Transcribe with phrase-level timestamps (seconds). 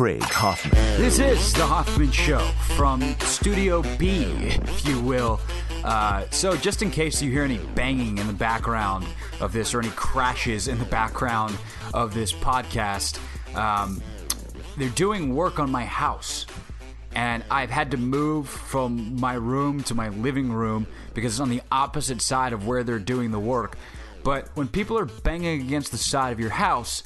[0.00, 0.74] Craig Hoffman.
[0.96, 2.38] This is the Hoffman Show
[2.74, 5.38] from Studio B, if you will.
[5.84, 9.06] Uh, so, just in case you hear any banging in the background
[9.40, 11.54] of this or any crashes in the background
[11.92, 13.20] of this podcast,
[13.54, 14.00] um,
[14.78, 16.46] they're doing work on my house.
[17.14, 21.50] And I've had to move from my room to my living room because it's on
[21.50, 23.76] the opposite side of where they're doing the work.
[24.22, 27.02] But when people are banging against the side of your house,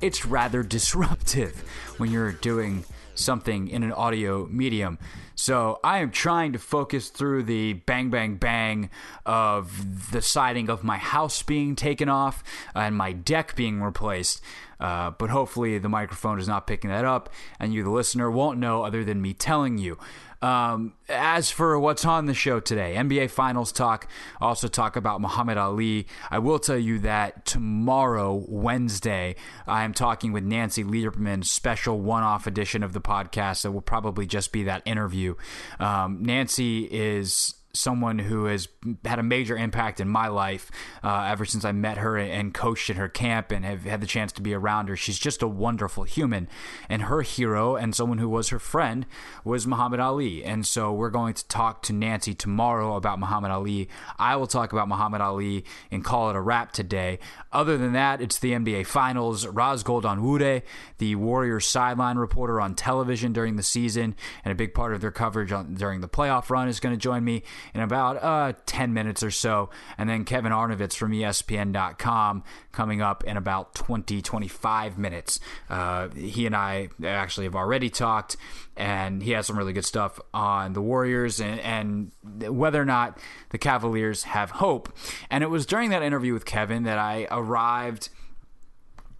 [0.00, 1.64] it's rather disruptive
[1.98, 2.84] when you're doing
[3.14, 4.98] something in an audio medium.
[5.36, 8.90] So I am trying to focus through the bang, bang, bang
[9.26, 14.40] of the siding of my house being taken off and my deck being replaced.
[14.78, 18.58] Uh, but hopefully the microphone is not picking that up, and you, the listener, won't
[18.58, 19.96] know other than me telling you.
[20.44, 24.06] Um, as for what's on the show today, NBA Finals talk,
[24.42, 26.06] also talk about Muhammad Ali.
[26.30, 29.36] I will tell you that tomorrow, Wednesday,
[29.66, 33.80] I am talking with Nancy Lieberman, special one off edition of the podcast that will
[33.80, 35.34] probably just be that interview.
[35.80, 38.68] Um, Nancy is someone who has
[39.04, 40.70] had a major impact in my life
[41.02, 44.06] uh, ever since I met her and coached at her camp and have had the
[44.06, 44.96] chance to be around her.
[44.96, 46.48] She's just a wonderful human.
[46.88, 49.06] And her hero and someone who was her friend
[49.44, 50.44] was Muhammad Ali.
[50.44, 53.88] And so we're going to talk to Nancy tomorrow about Muhammad Ali.
[54.18, 57.18] I will talk about Muhammad Ali and call it a wrap today.
[57.52, 59.46] Other than that, it's the NBA Finals.
[59.46, 60.62] Ros Gold-Onwude,
[60.98, 64.14] the Warriors sideline reporter on television during the season
[64.44, 67.00] and a big part of their coverage on, during the playoff run, is going to
[67.00, 67.42] join me
[67.72, 69.70] in about uh, 10 minutes or so.
[69.96, 75.40] And then Kevin Arnovitz from ESPN.com coming up in about 20, 25 minutes.
[75.70, 78.36] Uh, he and I actually have already talked,
[78.76, 82.12] and he has some really good stuff on the Warriors and, and
[82.56, 83.18] whether or not
[83.50, 84.92] the Cavaliers have hope.
[85.30, 88.08] And it was during that interview with Kevin that I arrived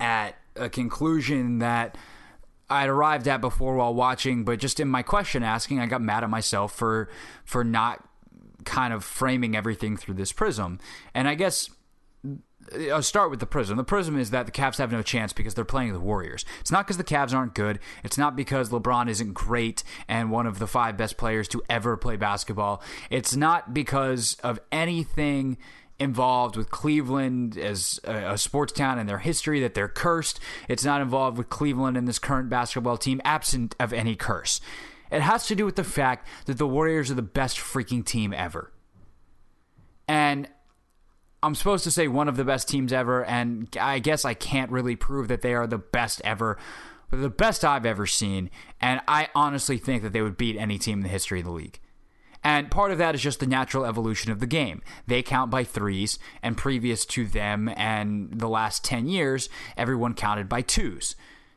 [0.00, 1.96] at a conclusion that
[2.68, 6.24] I'd arrived at before while watching, but just in my question asking, I got mad
[6.24, 7.08] at myself for
[7.44, 8.06] for not
[8.64, 10.78] kind of framing everything through this prism.
[11.14, 11.70] And I guess
[12.26, 13.76] uh, I'll start with the prism.
[13.76, 16.44] The prism is that the Cavs have no chance because they're playing the Warriors.
[16.60, 17.78] It's not because the Cavs aren't good.
[18.02, 21.96] It's not because LeBron isn't great and one of the five best players to ever
[21.96, 22.82] play basketball.
[23.10, 25.58] It's not because of anything
[25.98, 30.40] involved with Cleveland as a, a, sports town and their history that they're cursed.
[30.68, 34.60] It's not involved with Cleveland and this current basketball team, absent of any curse.
[35.14, 38.32] It has to do with the fact that the Warriors are the best freaking team
[38.32, 38.72] ever.
[40.08, 40.48] And
[41.40, 44.72] I'm supposed to say one of the best teams ever, and I guess I can't
[44.72, 46.58] really prove that they are the best ever,
[47.10, 48.50] but the best I've ever seen.
[48.80, 51.52] And I honestly think that they would beat any team in the history of the
[51.52, 51.78] league.
[52.42, 54.82] And part of that is just the natural evolution of the game.
[55.06, 60.48] They count by threes, and previous to them and the last 10 years, everyone counted
[60.48, 61.14] by twos.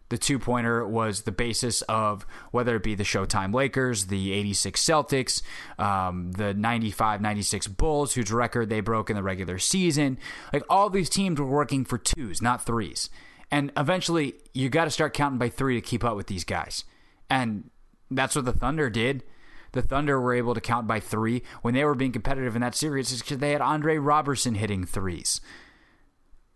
[0.10, 4.82] The two pointer was the basis of whether it be the Showtime Lakers, the 86
[4.82, 5.42] Celtics,
[5.78, 10.18] um, the 95 96 Bulls, whose record they broke in the regular season.
[10.54, 13.10] Like all these teams were working for twos, not threes.
[13.52, 16.84] And eventually, you got to start counting by three to keep up with these guys.
[17.30, 17.70] And
[18.12, 19.24] that's what the Thunder did.
[19.74, 22.76] The Thunder were able to count by three when they were being competitive in that
[22.76, 25.42] series because they had Andre Roberson hitting threes.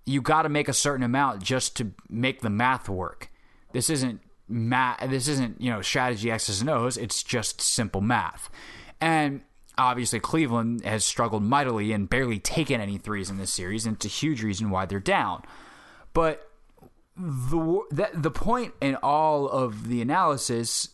[0.06, 3.31] You got to make a certain amount just to make the math work.
[3.74, 5.10] This isn't math.
[5.10, 6.98] This isn't you know strategy X's and O's.
[6.98, 8.50] It's just simple math.
[9.00, 9.42] And
[9.78, 14.06] obviously, Cleveland has struggled mightily and barely taken any threes in this series, and it's
[14.06, 15.44] a huge reason why they're down.
[16.14, 16.50] But
[17.18, 20.90] the the, the point in all of the analysis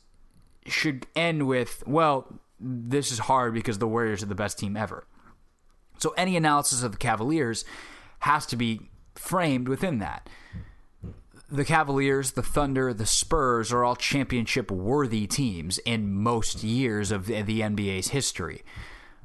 [0.65, 5.05] should end with well, this is hard because the Warriors are the best team ever.
[5.99, 7.65] So any analysis of the Cavaliers
[8.19, 10.29] has to be framed within that
[11.49, 17.25] the Cavaliers, the Thunder, the Spurs are all championship worthy teams in most years of
[17.25, 18.63] the, NBA's history.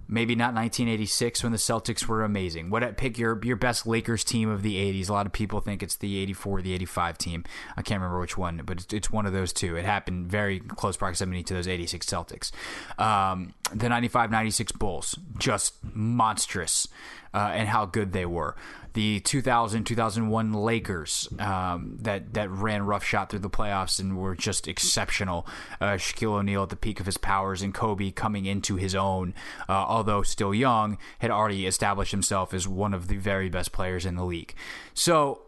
[0.08, 2.70] Maybe not 1986 when the Celtics were amazing.
[2.70, 5.08] What pick your your best Lakers team of the 80s?
[5.08, 7.44] A lot of people think it's the 84, the 85 team.
[7.76, 9.76] I can't remember which one, but it's, it's one of those two.
[9.76, 12.50] It happened very close proximity to those 86 Celtics.
[13.00, 16.88] Um, the 95, 96 Bulls, just monstrous,
[17.32, 18.54] uh, and how good they were
[18.94, 24.68] the 2000 2001 Lakers um, that that ran roughshod through the playoffs and were just
[24.68, 25.46] exceptional.
[25.80, 29.34] Uh, Shaquille O'Neal at the peak of his powers and Kobe coming into his own,
[29.68, 34.06] uh, although still young, had already established himself as one of the very best players
[34.06, 34.54] in the league.
[34.94, 35.42] So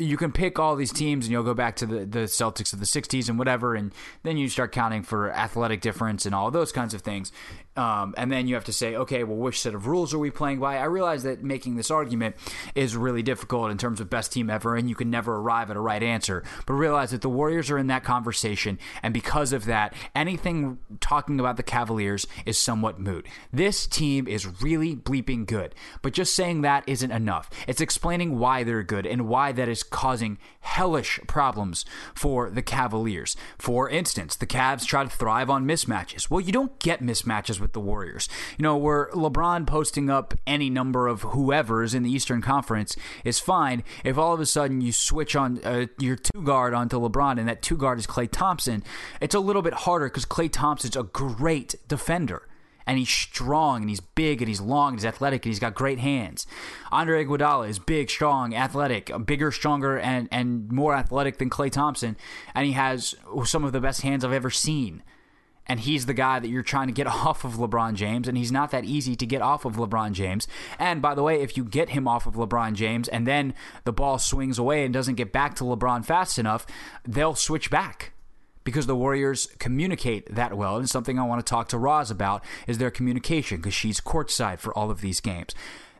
[0.00, 2.80] you can pick all these teams and you'll go back to the, the Celtics of
[2.80, 3.92] the 60s and whatever, and
[4.22, 7.32] then you start counting for athletic difference and all those kinds of things.
[7.76, 10.30] Um, and then you have to say, okay, well, which set of rules are we
[10.30, 10.76] playing by?
[10.76, 12.34] I realize that making this argument
[12.74, 15.76] is really difficult in terms of best team ever, and you can never arrive at
[15.76, 16.42] a right answer.
[16.66, 21.38] But realize that the Warriors are in that conversation, and because of that, anything talking
[21.38, 23.26] about the Cavaliers is somewhat moot.
[23.52, 27.50] This team is really bleeping good, but just saying that isn't enough.
[27.68, 31.84] It's explaining why they're good and why that is causing hellish problems
[32.14, 33.36] for the Cavaliers.
[33.58, 36.28] For instance, the Cavs try to thrive on mismatches.
[36.28, 38.28] Well, you don't get mismatches with the Warriors.
[38.58, 43.38] You know, where LeBron posting up any number of whoever's in the Eastern Conference is
[43.38, 47.38] fine if all of a sudden you switch on uh, your two guard onto LeBron
[47.38, 48.82] and that two guard is Klay Thompson.
[49.20, 52.46] It's a little bit harder because Klay Thompson's a great defender
[52.86, 55.74] and he's strong and he's big and he's long and he's athletic and he's got
[55.74, 56.46] great hands.
[56.90, 62.16] Andre Iguodala is big, strong, athletic, bigger, stronger, and and more athletic than Klay Thompson,
[62.52, 63.14] and he has
[63.44, 65.04] some of the best hands I've ever seen
[65.70, 68.50] and he's the guy that you're trying to get off of LeBron James, and he's
[68.50, 70.48] not that easy to get off of LeBron James.
[70.80, 73.92] And by the way, if you get him off of LeBron James and then the
[73.92, 76.66] ball swings away and doesn't get back to LeBron fast enough,
[77.06, 78.14] they'll switch back
[78.64, 80.76] because the Warriors communicate that well.
[80.76, 84.58] And something I want to talk to Roz about is their communication because she's courtside
[84.58, 85.54] for all of these games.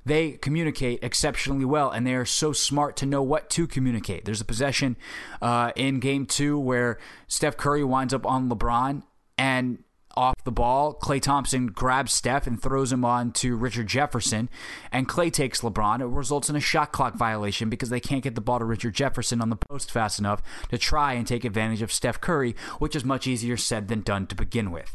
[0.05, 4.25] They communicate exceptionally well, and they are so smart to know what to communicate.
[4.25, 4.97] There's a possession
[5.41, 9.03] uh, in game two where Steph Curry winds up on LeBron,
[9.41, 9.83] and
[10.19, 14.51] off the ball, Klay Thompson grabs Steph and throws him on to Richard Jefferson,
[14.93, 16.03] and Klay takes LeBron.
[16.03, 18.93] It results in a shot clock violation because they can't get the ball to Richard
[18.93, 22.95] Jefferson on the post fast enough to try and take advantage of Steph Curry, which
[22.95, 24.95] is much easier said than done to begin with.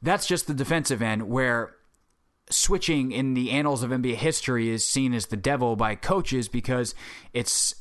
[0.00, 1.74] That's just the defensive end where
[2.48, 6.94] switching in the annals of NBA history is seen as the devil by coaches because
[7.32, 7.74] it's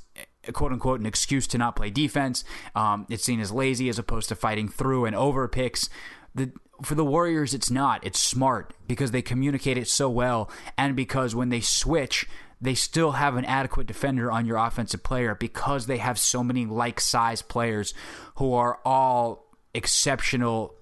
[0.53, 2.43] quote unquote an excuse to not play defense.
[2.75, 5.89] Um, it's seen as lazy as opposed to fighting through and over picks.
[6.33, 6.51] The
[6.81, 8.05] for the Warriors, it's not.
[8.05, 12.27] It's smart because they communicate it so well, and because when they switch,
[12.59, 16.65] they still have an adequate defender on your offensive player because they have so many
[16.65, 17.93] like size players
[18.35, 20.75] who are all exceptional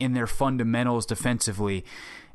[0.00, 1.84] in their fundamentals defensively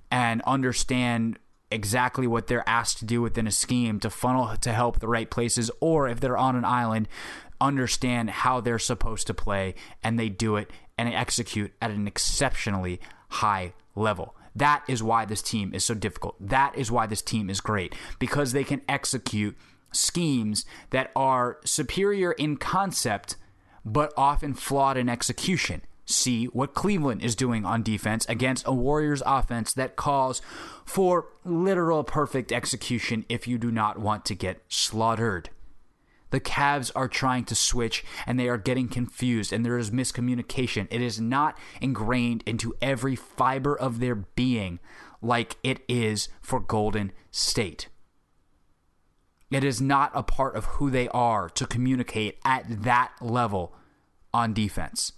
[0.10, 1.38] and understand
[1.72, 5.30] exactly what they're asked to do within a scheme to funnel to help the right
[5.30, 7.08] places, or if they're on an island,
[7.60, 13.00] understand how they're supposed to play and they do it and execute at an exceptionally
[13.30, 14.36] high level.
[14.56, 16.36] That is why this team is so difficult.
[16.40, 19.56] That is why this team is great because they can execute
[19.92, 23.36] schemes that are superior in concept
[23.86, 29.22] but often flawed in execution see what Cleveland is doing on defense against a Warriors
[29.26, 30.42] offense that calls
[30.86, 35.50] for literal perfect execution if you do not want to get slaughtered.
[36.30, 40.88] The Cavs are trying to switch and they are getting confused, and there is miscommunication.
[40.90, 44.80] It is not ingrained into every fiber of their being
[45.22, 47.88] like it is for Golden State.
[49.50, 53.74] It is not a part of who they are to communicate at that level
[54.34, 55.14] on defense.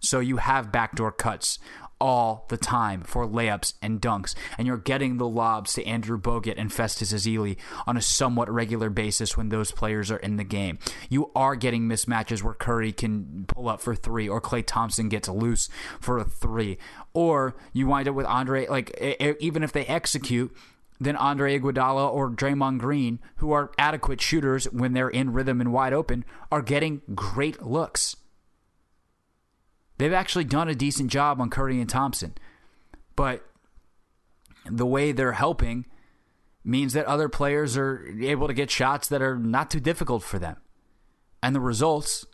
[0.00, 1.58] So you have backdoor cuts
[2.02, 6.54] all the time for layups and dunks, and you're getting the lobs to Andrew Bogut
[6.56, 10.78] and Festus Ezeli on a somewhat regular basis when those players are in the game.
[11.10, 15.28] You are getting mismatches where Curry can pull up for three, or Klay Thompson gets
[15.28, 15.68] loose
[16.00, 16.78] for a three,
[17.12, 18.66] or you wind up with Andre.
[18.66, 18.96] Like
[19.38, 20.56] even if they execute,
[20.98, 25.70] then Andre Iguodala or Draymond Green, who are adequate shooters when they're in rhythm and
[25.70, 28.16] wide open, are getting great looks.
[30.00, 32.32] They've actually done a decent job on Curry and Thompson.
[33.16, 33.44] But
[34.64, 35.84] the way they're helping
[36.64, 40.38] means that other players are able to get shots that are not too difficult for
[40.38, 40.56] them.
[41.42, 42.24] And the results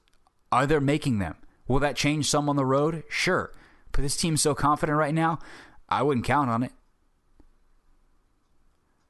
[0.52, 1.35] are they're making them.
[1.67, 3.02] Will that change some on the road?
[3.09, 3.52] Sure.
[3.90, 5.40] But this team's so confident right now,
[5.88, 6.71] I wouldn't count on it.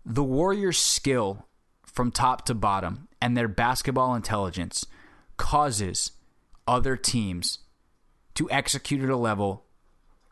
[0.02, 1.46] The Warriors' skill
[1.84, 4.86] from top to bottom and their basketball intelligence
[5.36, 6.12] causes
[6.66, 7.58] other teams
[8.36, 9.64] to execute at a level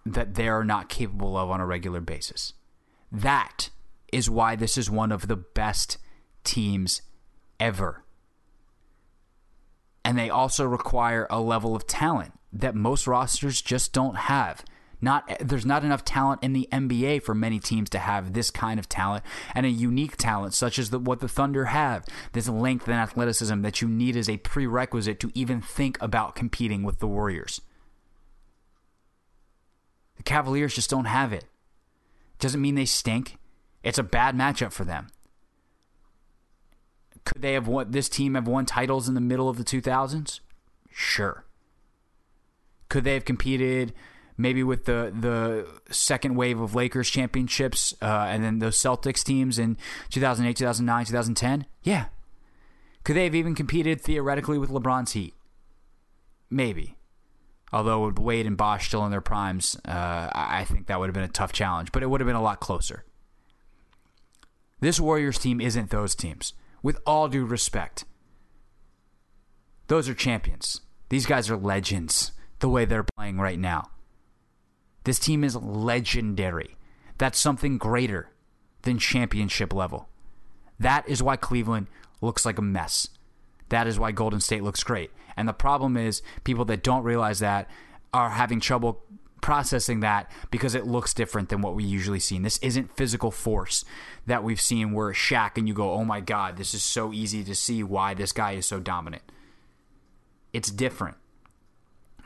[0.06, 2.52] that they are not capable of on a regular basis.
[3.10, 3.70] That
[4.12, 5.98] is why this is one of the best
[6.44, 7.02] teams
[7.58, 8.04] ever.
[10.04, 14.64] And they also require a level of talent that most rosters just don't have.
[15.00, 18.78] Not there's not enough talent in the NBA for many teams to have this kind
[18.78, 22.06] of talent and a unique talent such as the, what the Thunder have.
[22.32, 26.84] This length and athleticism that you need as a prerequisite to even think about competing
[26.84, 27.60] with the Warriors.
[30.24, 31.44] The Cavaliers just don't have it.
[32.38, 33.38] Doesn't mean they stink.
[33.82, 35.08] It's a bad matchup for them.
[37.24, 40.40] Could they have won this team have won titles in the middle of the 2000s?
[40.90, 41.44] Sure.
[42.88, 43.92] Could they have competed
[44.36, 49.58] maybe with the the second wave of Lakers championships uh, and then those Celtics teams
[49.58, 49.76] in
[50.10, 51.66] 2008, 2009, 2010?
[51.82, 52.06] Yeah.
[53.04, 55.34] Could they have even competed theoretically with LeBron's Heat?
[56.50, 56.96] Maybe.
[57.74, 61.14] Although with Wade and Bosh still in their primes, uh, I think that would have
[61.14, 63.04] been a tough challenge, but it would have been a lot closer.
[64.78, 66.52] This Warriors team isn't those teams.
[66.84, 68.04] With all due respect,
[69.88, 70.82] those are champions.
[71.08, 73.90] These guys are legends the way they're playing right now.
[75.02, 76.76] This team is legendary.
[77.18, 78.30] That's something greater
[78.82, 80.08] than championship level.
[80.78, 81.88] That is why Cleveland
[82.20, 83.08] looks like a mess.
[83.70, 85.10] That is why Golden State looks great.
[85.36, 87.68] And the problem is, people that don't realize that
[88.12, 89.02] are having trouble
[89.44, 92.36] processing that because it looks different than what we usually see.
[92.36, 93.84] And this isn't physical force
[94.26, 97.44] that we've seen where Shaq and you go, oh my God, this is so easy
[97.44, 99.22] to see why this guy is so dominant.
[100.54, 101.18] It's different.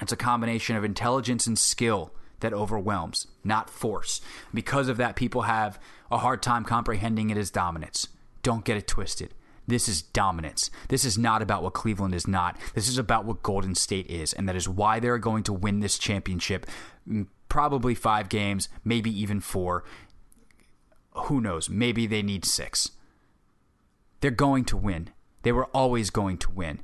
[0.01, 4.21] It's a combination of intelligence and skill that overwhelms, not force.
[4.55, 5.81] Because of that, people have
[6.13, 8.07] a hard time comprehending it as dominance.
[8.45, 9.35] Don't get it twisted.
[9.69, 10.71] This is dominance.
[10.89, 12.57] This is not about what Cleveland is not.
[12.75, 14.33] This is about what Golden State is.
[14.33, 16.67] And that is why they're going to win this championship.
[17.09, 19.85] Mm, probably five games, maybe even four.
[21.13, 21.71] Who knows?
[21.71, 22.91] Maybe they need six.
[24.21, 25.11] They're going to win.
[25.43, 26.81] They were always going to win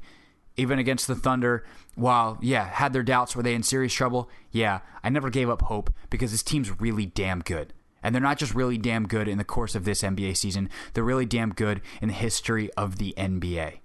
[0.56, 1.64] even against the Thunder,
[1.94, 4.28] while, yeah, had their doubts, were they in serious trouble?
[4.50, 7.72] Yeah, I never gave up hope because this team's really damn good.
[8.04, 11.02] And they're not just really damn good in the course of this NBA season, they're
[11.02, 13.80] really damn good in the history of the NBA.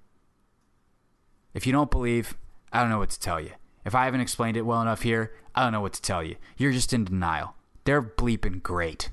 [1.53, 2.37] If you don't believe,
[2.71, 3.51] I don't know what to tell you.
[3.85, 6.35] If I haven't explained it well enough here, I don't know what to tell you.
[6.57, 7.55] You're just in denial.
[7.85, 9.09] They're bleeping great.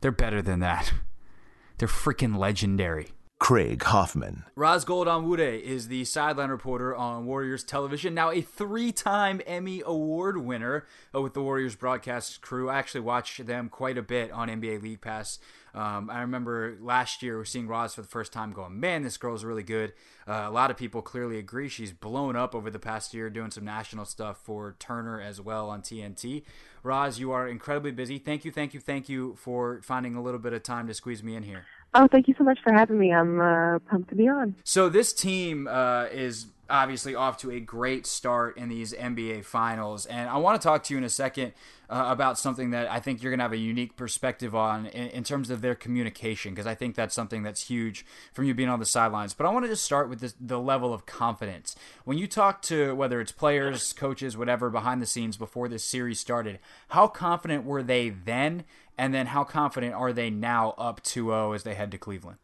[0.00, 0.94] They're better than that.
[1.78, 3.08] They're freaking legendary.
[3.40, 4.44] Craig Hoffman.
[4.54, 8.12] Ros Gold-Onwude is the sideline reporter on Warriors television.
[8.14, 12.68] Now, a three time Emmy Award winner uh, with the Warriors broadcast crew.
[12.68, 15.38] I actually watched them quite a bit on NBA League Pass.
[15.74, 19.42] Um, I remember last year seeing Roz for the first time going, man, this girl's
[19.42, 19.94] really good.
[20.28, 21.68] Uh, a lot of people clearly agree.
[21.68, 25.70] She's blown up over the past year doing some national stuff for Turner as well
[25.70, 26.42] on TNT.
[26.82, 28.18] Roz, you are incredibly busy.
[28.18, 31.22] Thank you, thank you, thank you for finding a little bit of time to squeeze
[31.22, 31.64] me in here.
[31.94, 33.12] Oh, thank you so much for having me.
[33.12, 34.54] I'm uh, pumped to be on.
[34.64, 40.06] So this team uh, is obviously off to a great start in these NBA finals,
[40.06, 41.52] and I want to talk to you in a second
[41.90, 45.08] uh, about something that I think you're going to have a unique perspective on in,
[45.08, 48.68] in terms of their communication, because I think that's something that's huge from you being
[48.68, 49.34] on the sidelines.
[49.34, 52.62] But I want to just start with this, the level of confidence when you talk
[52.62, 56.60] to whether it's players, coaches, whatever behind the scenes before this series started.
[56.90, 58.64] How confident were they then,
[59.00, 62.36] and then how confident are they now up 2-0 as they head to Cleveland?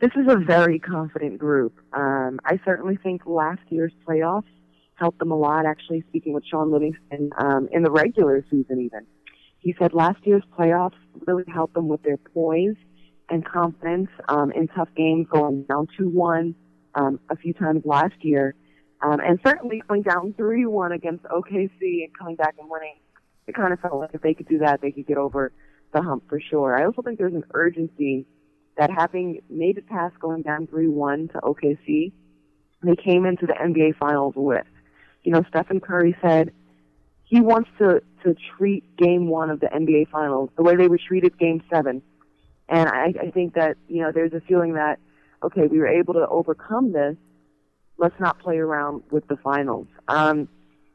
[0.00, 1.78] This is a very confident group.
[1.92, 4.48] Um, I certainly think last year's playoffs
[4.94, 5.66] helped them a lot.
[5.66, 9.06] Actually, speaking with Shaun Livingston um, in the regular season, even
[9.58, 10.96] he said last year's playoffs
[11.26, 12.76] really helped them with their poise
[13.28, 16.54] and confidence um, in tough games, going down two one
[16.94, 18.54] um, a few times last year,
[19.02, 22.94] um, and certainly going down three one against OKC and coming back and winning
[23.48, 25.52] it kind of felt like if they could do that, they could get over
[25.92, 26.78] the hump for sure.
[26.78, 28.26] I also think there's an urgency
[28.76, 32.12] that having made it past going down 3-1 to OKC,
[32.82, 34.66] they came into the NBA Finals with.
[35.24, 36.52] You know, Stephen Curry said
[37.24, 40.98] he wants to, to treat game one of the NBA Finals the way they were
[40.98, 42.02] treated game seven.
[42.68, 44.98] And I, I think that, you know, there's a feeling that,
[45.42, 47.16] okay, we were able to overcome this.
[47.96, 49.88] Let's not play around with the finals.
[50.06, 50.48] Um,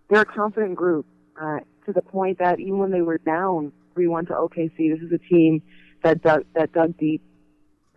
[0.10, 1.06] they're a confident group.
[1.40, 5.12] Uh, to the point that even when they were down 3-1 to OKC, this is
[5.12, 5.62] a team
[6.04, 7.22] that dug, that dug deep.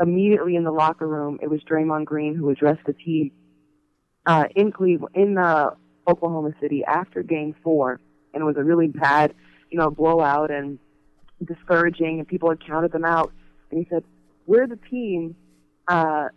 [0.00, 3.30] Immediately in the locker room, it was Draymond Green who addressed the team
[4.26, 5.70] uh, in Cleveland, in uh,
[6.06, 8.00] Oklahoma City after Game Four,
[8.34, 9.34] and it was a really bad,
[9.70, 10.78] you know, blowout and
[11.42, 13.32] discouraging, and people had counted them out.
[13.70, 14.04] And he said,
[14.46, 15.34] "We're the team
[15.88, 16.28] uh,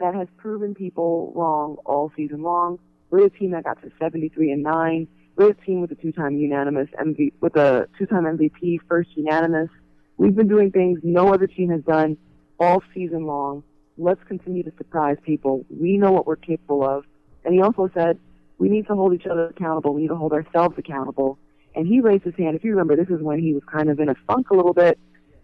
[0.00, 2.78] that has proven people wrong all season long.
[3.10, 5.08] We're the team that got to 73 and nine.
[5.36, 9.68] We're a team with a two-time unanimous MVP, with a two-time MVP, first unanimous.
[10.16, 12.16] We've been doing things no other team has done
[12.58, 13.62] all season long.
[13.98, 15.64] Let's continue to surprise people.
[15.68, 17.04] We know what we're capable of.
[17.44, 18.18] And he also said,
[18.58, 19.92] we need to hold each other accountable.
[19.94, 21.38] We need to hold ourselves accountable.
[21.74, 22.56] And he raised his hand.
[22.56, 24.72] If you remember, this is when he was kind of in a funk a little
[24.72, 24.98] bit,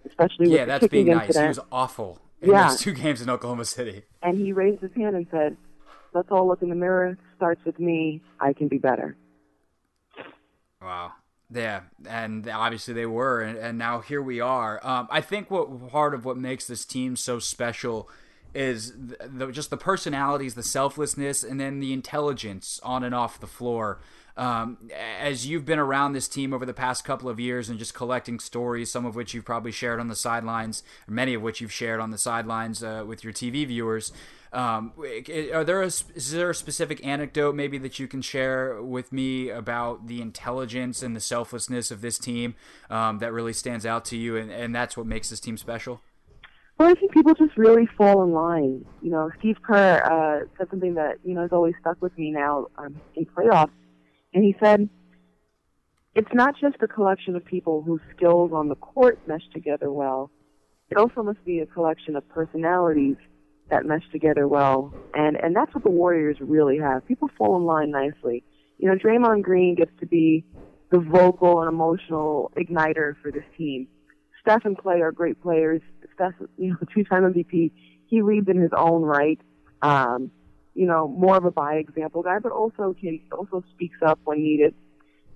[0.07, 1.29] especially yeah, with that's the kicking being nice.
[1.29, 1.45] incident.
[1.45, 2.69] He was awful in Yeah.
[2.69, 4.05] those two games in Oklahoma City.
[4.23, 5.59] And he raised his hand and said,
[6.15, 7.19] let's all look in the mirror.
[7.37, 8.23] Starts with me.
[8.41, 9.17] I can be better.
[10.83, 11.13] Wow.
[11.55, 14.81] Yeah, and obviously they were, and, and now here we are.
[14.83, 18.09] Um, I think what part of what makes this team so special
[18.55, 23.39] is the, the, just the personalities, the selflessness, and then the intelligence on and off
[23.39, 24.01] the floor.
[24.35, 27.93] Um, as you've been around this team over the past couple of years and just
[27.93, 31.73] collecting stories, some of which you've probably shared on the sidelines, many of which you've
[31.73, 34.11] shared on the sidelines uh, with your TV viewers.
[34.53, 34.93] Um,
[35.55, 39.49] are there a, is there a specific anecdote maybe that you can share with me
[39.49, 42.55] about the intelligence and the selflessness of this team
[42.91, 46.03] um, that really stands out to you, and, and that's what makes this team special?
[46.79, 48.85] Well, I think people just really fall in line.
[49.01, 52.31] You know, Steve Kerr uh, said something that you know has always stuck with me
[52.31, 53.71] now um, in playoffs,
[54.35, 54.89] and he said,
[56.15, 60.31] "It's not just a collection of people whose skills on the court mesh together well.
[60.91, 63.17] It also must be a collection of personalities
[63.71, 64.93] that mesh together well.
[65.15, 67.07] And and that's what the Warriors really have.
[67.07, 68.45] People fall in line nicely.
[68.79, 70.45] You know, Draymond Green gets to be
[70.91, 73.89] the vocal and emotional igniter for this team.
[74.41, 75.81] Steph and Klay are great players.
[76.15, 77.71] Steph, you know, two-time MVP.
[78.07, 79.41] He leads in his own right.
[79.81, 80.31] Um,
[80.75, 84.43] you know, more of a by example guy, but also can also speaks up when
[84.43, 84.75] needed.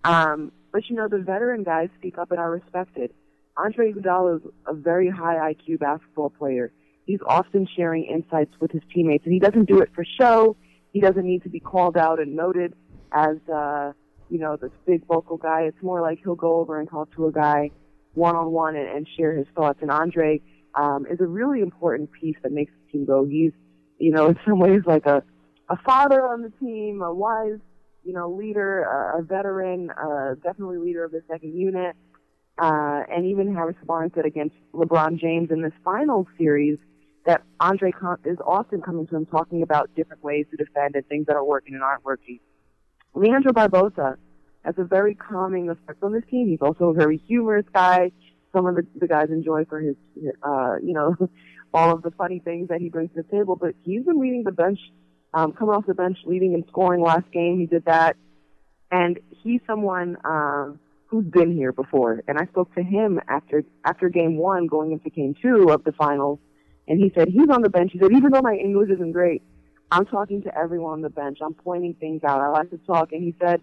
[0.04, 3.12] Um, but you know, the veteran guys speak up and are respected.
[3.56, 6.72] Andre Iguodala is a very high IQ basketball player
[7.06, 10.56] he's often sharing insights with his teammates, and he doesn't do it for show.
[10.92, 12.74] He doesn't need to be called out and noted
[13.12, 13.92] as, uh,
[14.28, 15.62] you know, this big vocal guy.
[15.62, 17.70] It's more like he'll go over and talk to a guy
[18.14, 19.78] one on one and share his thoughts.
[19.82, 20.40] And Andre
[20.74, 23.24] um, is a really important piece that makes the team go.
[23.24, 23.52] He's,
[23.98, 25.22] you know, in some ways like a
[25.68, 27.58] a father on the team, a wise,
[28.04, 28.82] you know, leader,
[29.16, 31.96] a, veteran, uh, definitely leader of the second unit.
[32.58, 36.78] Uh, and even Harrison Barnes said against LeBron James in this final series,
[37.26, 37.92] that Andre
[38.24, 41.44] is often coming to him talking about different ways to defend and things that are
[41.44, 42.38] working and aren't working.
[43.14, 44.16] Leandro Barbosa
[44.64, 46.48] has a very calming effect on this team.
[46.48, 48.12] He's also a very humorous guy.
[48.52, 49.96] Some of the, the guys enjoy for his,
[50.42, 51.16] uh, you know,
[51.74, 53.56] all of the funny things that he brings to the table.
[53.56, 54.78] But he's been leading the bench,
[55.34, 57.58] um, coming off the bench, leading and scoring last game.
[57.58, 58.16] He did that,
[58.90, 62.22] and he's someone um, who's been here before.
[62.28, 65.92] And I spoke to him after after game one, going into game two of the
[65.92, 66.38] finals
[66.88, 67.92] and he said, he's on the bench.
[67.92, 69.42] He said, even though my English isn't great,
[69.90, 71.38] I'm talking to everyone on the bench.
[71.42, 72.40] I'm pointing things out.
[72.40, 73.12] I like to talk.
[73.12, 73.60] And he said,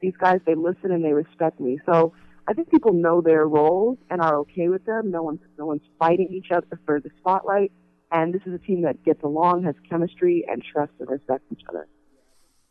[0.00, 1.78] these guys, they listen and they respect me.
[1.86, 2.12] So
[2.46, 5.10] I think people know their roles and are okay with them.
[5.10, 7.72] No one's, no one's fighting each other for the spotlight.
[8.10, 11.62] And this is a team that gets along, has chemistry, and trusts and respects each
[11.68, 11.88] other.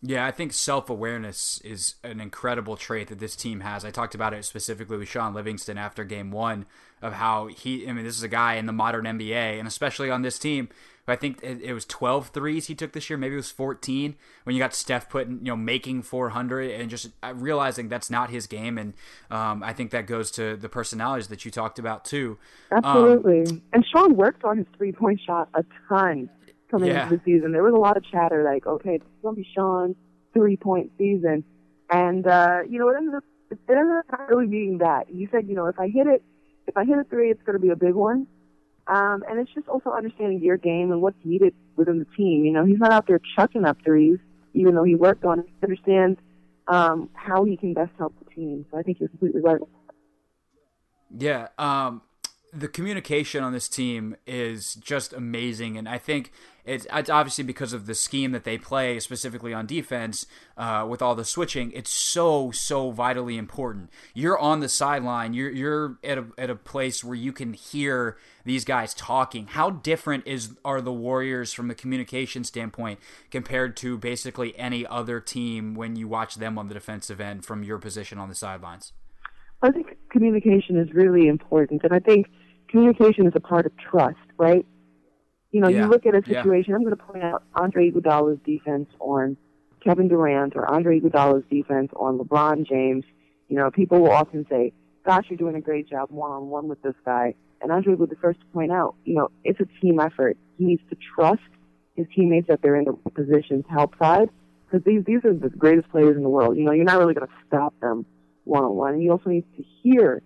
[0.06, 3.86] Yeah, I think self awareness is an incredible trait that this team has.
[3.86, 6.66] I talked about it specifically with Shaun Livingston after game one
[7.04, 10.10] of how he, I mean, this is a guy in the modern NBA, and especially
[10.10, 10.70] on this team,
[11.06, 14.56] I think it, was 12 threes he took this year, maybe it was 14 when
[14.56, 18.48] you got Steph putting, you know, making 400 and just uh, realizing that's not his
[18.48, 18.78] game.
[18.78, 18.94] And
[19.30, 22.38] um, I think that goes to the personalities that you talked about too.
[22.72, 23.42] Absolutely.
[23.42, 26.30] Um, and Shaun worked on his three point shot a ton
[26.72, 27.04] coming yeah.
[27.04, 27.52] into the season.
[27.52, 29.98] There was a lot of chatter like, okay, it's going to be Shaun's
[30.34, 31.44] three point season.
[31.92, 35.14] And, uh, you know, it ended up, it ended up not really being that.
[35.14, 36.24] You said, you know, if I hit it,
[36.68, 38.28] if I hit a three, it's going to be a big one.
[38.88, 42.44] Um, and it's just also understanding your game and what's needed within the team.
[42.44, 44.20] You know, he's not out there chucking up threes,
[44.54, 45.46] even though he worked on it.
[45.48, 46.20] He understands
[46.68, 48.66] um, how he can best help the team.
[48.72, 49.60] So I think you're completely right.
[51.18, 51.48] Yeah.
[51.58, 52.02] Um,
[52.56, 56.32] the communication on this team is just amazing, and I think
[56.66, 61.02] it's, it's obviously because of the scheme that they play, specifically on defense, uh, with
[61.02, 61.72] all the switching.
[61.72, 63.90] It's so so vitally important.
[64.14, 65.34] You're on the sideline.
[65.34, 69.48] You're you're at a at a place where you can hear these guys talking.
[69.48, 73.00] How different is are the Warriors from a communication standpoint
[73.32, 77.64] compared to basically any other team when you watch them on the defensive end from
[77.64, 78.94] your position on the sidelines?
[79.64, 82.28] I think communication is really important, and I think
[82.74, 84.66] communication is a part of trust, right?
[85.52, 85.84] You know, yeah.
[85.84, 86.72] you look at a situation.
[86.72, 86.76] Yeah.
[86.76, 89.38] I'm going to point out Andre Iguodala's defense on
[89.84, 93.06] Kevin Durant or Andre Iguodala's defense on LeBron James.
[93.48, 94.74] You know, people will often say,
[95.06, 98.10] "Gosh, you're doing a great job one on one with this guy." And Andre was
[98.10, 100.36] the first to point out, you know, it's a team effort.
[100.58, 101.42] He needs to trust
[101.96, 104.30] his teammates that they're in the position to help side
[104.66, 106.58] because these these are the greatest players in the world.
[106.58, 108.08] You know, you're not really going to stop them
[108.46, 108.94] one on one.
[108.94, 110.24] And he also needs to hear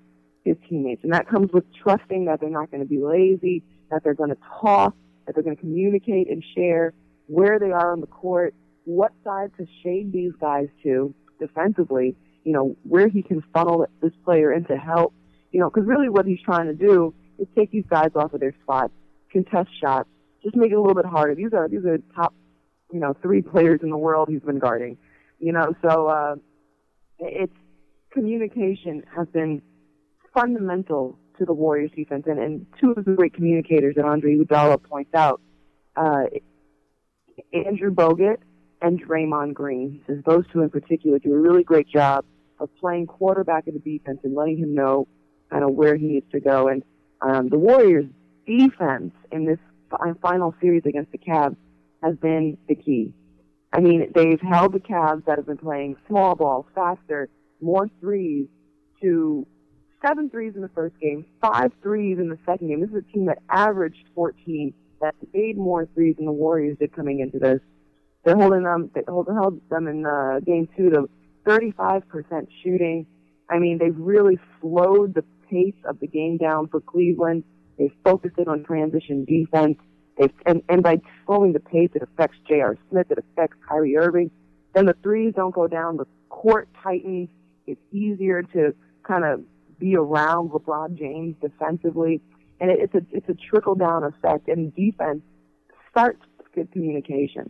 [0.47, 1.03] his teammates.
[1.03, 4.29] And that comes with trusting that they're not going to be lazy, that they're going
[4.29, 6.93] to talk, that they're going to communicate and share
[7.27, 8.53] where they are on the court,
[8.86, 14.13] what side to shade these guys to defensively, you know, where he can funnel this
[14.23, 15.13] player into help,
[15.51, 18.39] you know, because really what he's trying to do is take these guys off of
[18.39, 18.93] their spots,
[19.31, 20.10] contest shots,
[20.43, 21.36] just make it a little bit harder.
[21.36, 22.33] These are these are top,
[22.91, 24.97] you know, three players in the world he's been guarding,
[25.39, 26.36] you know, so uh,
[27.19, 27.53] it's
[28.12, 29.62] communication has been
[30.38, 34.82] fundamental to the Warriors defense, and, and two of the great communicators that Andre Iguodala
[34.84, 35.41] points out
[35.95, 36.23] uh,
[37.54, 38.38] Andrew Bogut
[38.82, 39.91] and Draymond Green.
[39.91, 42.26] He says those two in particular do a really great job
[42.60, 45.08] of playing quarterback of the defense and letting him know
[45.50, 46.67] kind of where he needs to go.
[46.67, 46.84] And
[47.21, 48.06] um, the Warriors'
[48.45, 49.60] defense in this
[50.21, 51.56] final series against the Cavs
[52.04, 53.13] has been the key.
[53.73, 57.30] I mean, they've held the Cavs that have been playing small ball, faster,
[57.62, 58.47] more threes
[59.02, 59.45] to
[60.01, 62.81] seven threes in the first game, five threes in the second game.
[62.81, 66.95] This is a team that averaged 14, that made more threes than the Warriors did
[66.95, 67.60] coming into this.
[68.23, 71.10] They're holding them, they hold, held them in uh, game two to
[71.45, 73.05] 35% shooting.
[73.49, 77.43] I mean, they've really slowed the pace of the game down for Cleveland.
[77.77, 79.77] They've focused it on transition defense.
[80.17, 82.77] They've, and, and by slowing the pace, it affects J.R.
[82.89, 84.31] Smith, it affects Kyrie Irving.
[84.73, 87.29] Then the threes don't go down, the court tightens.
[87.65, 89.43] It's easier to kind of
[89.80, 92.22] be around LeBron James defensively,
[92.60, 94.48] and it, it's a it's a trickle down effect.
[94.48, 95.22] And defense
[95.90, 97.50] starts with good communication.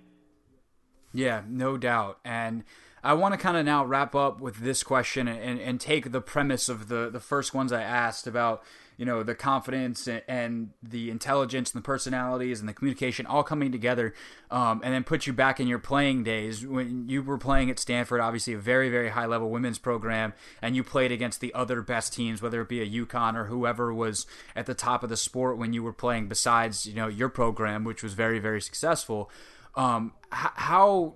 [1.14, 2.20] Yeah, no doubt.
[2.26, 2.64] And
[3.04, 6.22] I want to kind of now wrap up with this question and, and take the
[6.22, 8.64] premise of the, the first ones I asked about,
[8.98, 13.44] you know, the confidence and, and the intelligence and the personalities and the communication all
[13.44, 14.14] coming together
[14.50, 17.78] um, and then put you back in your playing days when you were playing at
[17.78, 21.82] Stanford, obviously a very, very high level women's program, and you played against the other
[21.82, 25.18] best teams, whether it be a UConn or whoever was at the top of the
[25.18, 29.30] sport when you were playing besides, you know, your program, which was very, very successful.
[29.76, 31.16] Um, how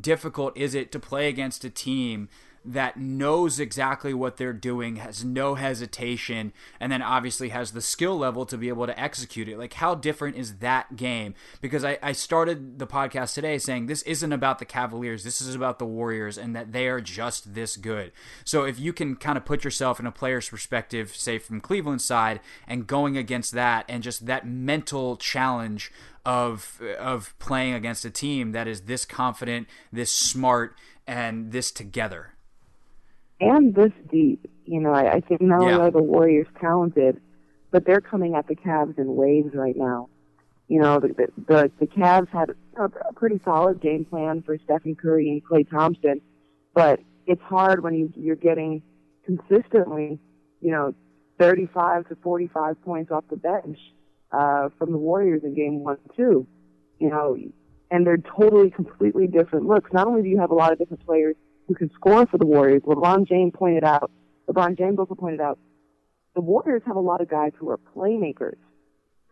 [0.00, 2.28] difficult is it to play against a team
[2.66, 8.18] that knows exactly what they're doing, has no hesitation, and then obviously has the skill
[8.18, 9.58] level to be able to execute it.
[9.58, 11.34] Like, how different is that game?
[11.60, 15.54] Because I, I started the podcast today saying this isn't about the Cavaliers, this is
[15.54, 18.10] about the Warriors, and that they are just this good.
[18.44, 22.04] So, if you can kind of put yourself in a player's perspective, say from Cleveland's
[22.04, 25.92] side, and going against that, and just that mental challenge
[26.24, 30.76] of of playing against a team that is this confident, this smart,
[31.06, 32.32] and this together
[33.40, 34.50] and this deep.
[34.64, 37.20] You know, I, I think not only are the Warriors talented,
[37.70, 40.08] but they're coming at the Cavs in waves right now.
[40.68, 44.58] You know, the the, the, the Cavs had a, a pretty solid game plan for
[44.64, 46.20] Stephen Curry and Klay Thompson,
[46.74, 48.82] but it's hard when you you're getting
[49.24, 50.18] consistently,
[50.60, 50.94] you know,
[51.38, 53.78] 35 to 45 points off the bench
[54.32, 56.46] uh, from the Warriors in game one and two.
[56.98, 57.36] You know,
[57.90, 59.92] and they're totally, completely different looks.
[59.92, 61.36] Not only do you have a lot of different players
[61.68, 62.82] who can score for the Warriors.
[62.82, 64.10] LeBron James pointed out,
[64.48, 65.58] LeBron James also pointed out,
[66.34, 68.58] the Warriors have a lot of guys who are playmakers.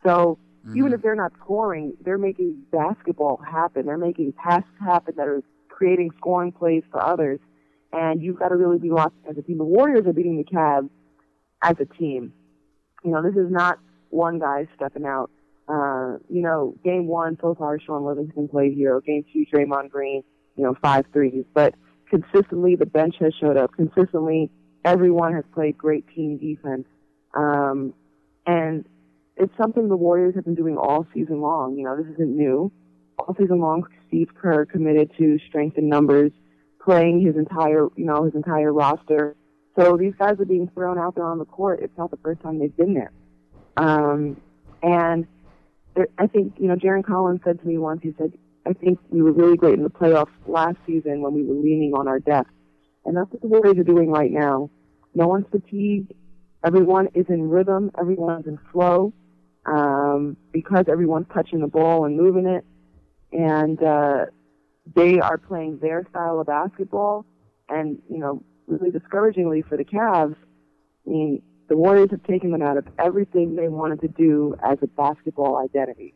[0.04, 0.78] So mm-hmm.
[0.78, 3.86] even if they're not scoring, they're making basketball happen.
[3.86, 7.40] They're making passes happen that are creating scoring plays for others.
[7.92, 9.58] And you've got to really be locked as a team.
[9.58, 10.90] The Warriors are beating the Cavs
[11.62, 12.32] as a team.
[13.04, 15.30] You know, this is not one guy stepping out.
[15.68, 19.00] Uh, you know, game one so far, Shaun Livingston played hero.
[19.00, 20.22] Game two, Draymond Green,
[20.56, 21.44] you know, five threes.
[21.54, 21.74] But
[22.08, 23.72] consistently the bench has showed up.
[23.74, 24.50] Consistently,
[24.84, 26.86] everyone has played great team defense.
[27.34, 27.94] Um,
[28.46, 28.86] and
[29.36, 31.76] it's something the Warriors have been doing all season long.
[31.76, 32.70] You know, this isn't new.
[33.18, 36.32] All season long, Steve Kerr committed to strength in numbers,
[36.82, 39.36] playing his entire, you know, his entire roster.
[39.78, 41.80] So these guys are being thrown out there on the court.
[41.82, 43.12] It's not the first time they've been there.
[43.76, 44.40] Um,
[44.82, 45.26] and
[46.18, 48.32] I think, you know, Jarron Collins said to me once, he said,
[48.66, 51.92] I think we were really great in the playoffs last season when we were leaning
[51.94, 52.50] on our depth.
[53.04, 54.70] And that's what the Warriors are doing right now.
[55.14, 56.12] No one's fatigued.
[56.64, 57.90] Everyone is in rhythm.
[57.98, 59.12] Everyone's in flow.
[59.66, 62.64] Um, because everyone's touching the ball and moving it.
[63.32, 64.26] And, uh,
[64.94, 67.26] they are playing their style of basketball.
[67.68, 70.36] And, you know, really discouragingly for the Cavs,
[71.06, 74.78] I mean, the Warriors have taken them out of everything they wanted to do as
[74.82, 76.14] a basketball identity.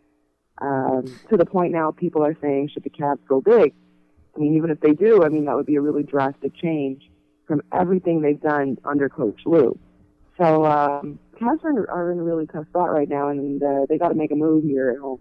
[0.60, 3.74] Um, to the point now people are saying, should the Cavs go big?
[4.34, 7.08] I mean, even if they do, I mean, that would be a really drastic change
[7.46, 9.78] from everything they've done under Coach Lue.
[10.36, 13.98] So, um, Cavs are, are in a really tough spot right now, and uh, they
[13.98, 15.20] got to make a move here at home.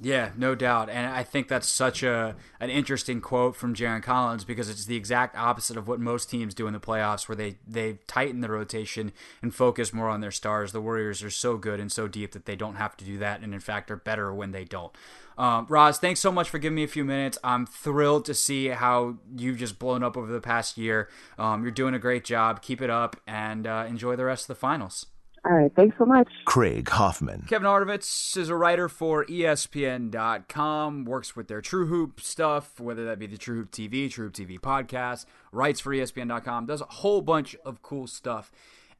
[0.00, 4.44] Yeah, no doubt, and I think that's such a an interesting quote from Jarron Collins
[4.44, 7.56] because it's the exact opposite of what most teams do in the playoffs, where they
[7.66, 9.10] they tighten the rotation
[9.42, 10.70] and focus more on their stars.
[10.70, 13.40] The Warriors are so good and so deep that they don't have to do that,
[13.40, 14.92] and in fact are better when they don't.
[15.36, 17.36] Um, Roz, thanks so much for giving me a few minutes.
[17.42, 21.08] I'm thrilled to see how you've just blown up over the past year.
[21.38, 22.62] Um, you're doing a great job.
[22.62, 25.06] Keep it up, and uh, enjoy the rest of the finals.
[25.44, 25.72] All right.
[25.74, 26.28] Thanks so much.
[26.44, 27.44] Craig Hoffman.
[27.48, 33.18] Kevin Arnovitz is a writer for ESPN.com, works with their True Hoop stuff, whether that
[33.18, 37.22] be the True Hoop TV, True Hoop TV podcast, writes for ESPN.com, does a whole
[37.22, 38.50] bunch of cool stuff.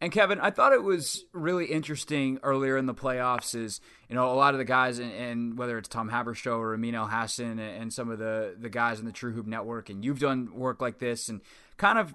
[0.01, 3.57] And Kevin, I thought it was really interesting earlier in the playoffs.
[3.57, 6.95] Is you know a lot of the guys, and, whether it's Tom Haberstroh or Amin
[6.95, 10.21] Elhassan, and, and some of the the guys in the True Hoop Network, and you've
[10.21, 11.41] done work like this, and
[11.79, 12.15] kind of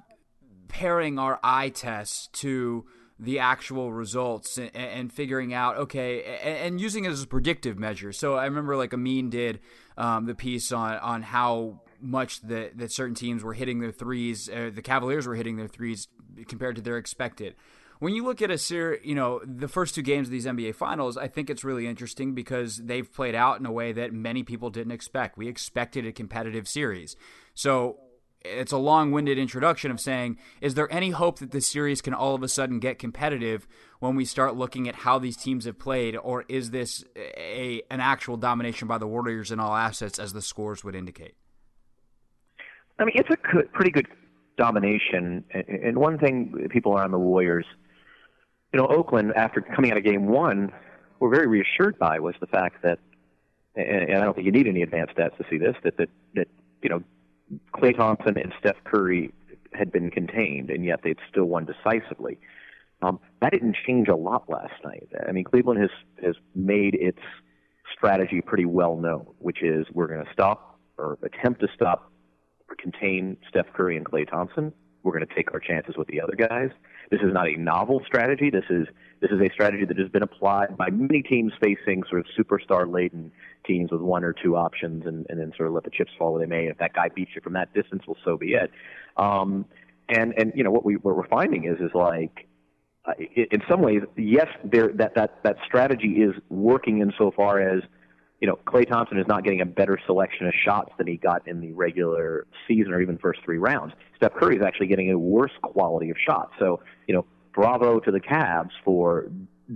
[0.70, 2.86] pairing our eye tests to
[3.20, 7.78] the actual results and, and figuring out okay and, and, using it as a predictive
[7.78, 8.12] measure.
[8.12, 9.60] So I remember like Amin did
[9.98, 14.50] um, the piece on on how much that that certain teams were hitting their threes,
[14.50, 16.08] uh, the Cavaliers were hitting their threes
[16.48, 17.56] compared to their expected.
[18.00, 20.76] When you look at a series, you know the first two games of these NBA
[20.76, 24.44] Finals, I think it's really interesting because they've played out in a way that many
[24.44, 25.38] people didn't expect.
[25.38, 27.16] We expected a competitive series,
[27.54, 27.98] so
[28.44, 32.36] it's a long-winded introduction of saying is there any hope that this series can all
[32.36, 33.68] of a sudden get competitive
[34.00, 36.16] when we start looking at how these teams have played?
[36.16, 40.42] Or is this a an actual domination by the warriors in all assets as the
[40.42, 41.36] scores would indicate?
[43.00, 44.08] I mean it's a good, pretty good
[44.58, 45.44] domination.
[45.52, 47.66] And one thing people on the warriors
[48.74, 50.72] you know oakland after coming out of game one
[51.20, 53.00] were very reassured by was the fact that
[53.76, 56.48] and i don't think you need any advanced stats to see this that that, that
[56.82, 57.02] you know
[57.74, 59.34] Klay Thompson and Steph Curry
[59.74, 62.40] had been contained, and yet they'd still won decisively.
[63.02, 65.10] Um, that didn't change a lot last night.
[65.28, 65.90] I mean, Cleveland has
[66.24, 67.20] has made its
[67.96, 72.12] strategy pretty well known, which is we're going to stop or attempt to stop
[72.70, 74.74] or contain Steph Curry and Klay Thompson.
[75.04, 76.70] We're going to take our chances with the other guys.
[77.12, 78.50] This is not a novel strategy.
[78.50, 78.88] This is
[79.20, 82.92] this is a strategy that has been applied by many teams facing sort of superstar
[82.92, 83.32] laden
[83.66, 86.34] teams with one or two options and, and then sort of let the chips fall
[86.34, 86.68] where they may.
[86.68, 88.72] If that guy beats you from that distance, well, so be it.
[89.18, 89.66] Um,
[90.10, 92.48] and and you know what we what we're finding is is like
[93.06, 97.84] uh, in some ways, yes, there that that that strategy is working insofar as
[98.44, 101.48] you know Klay Thompson is not getting a better selection of shots than he got
[101.48, 103.94] in the regular season or even first three rounds.
[104.18, 106.52] Steph Curry is actually getting a worse quality of shots.
[106.60, 109.32] So you know, bravo to the Cavs for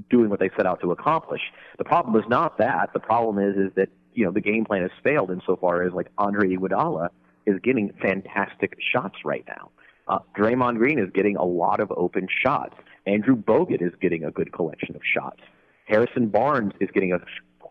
[0.09, 1.39] doing what they set out to accomplish.
[1.77, 2.91] The problem is not that.
[2.91, 6.07] The problem is is that you know the game plan has failed insofar as like
[6.17, 7.07] Andre Iguodala
[7.45, 9.71] is getting fantastic shots right now.
[10.09, 12.75] Uh, Draymond Green is getting a lot of open shots.
[13.05, 15.39] Andrew Bogut is getting a good collection of shots.
[15.85, 17.19] Harrison Barnes is getting a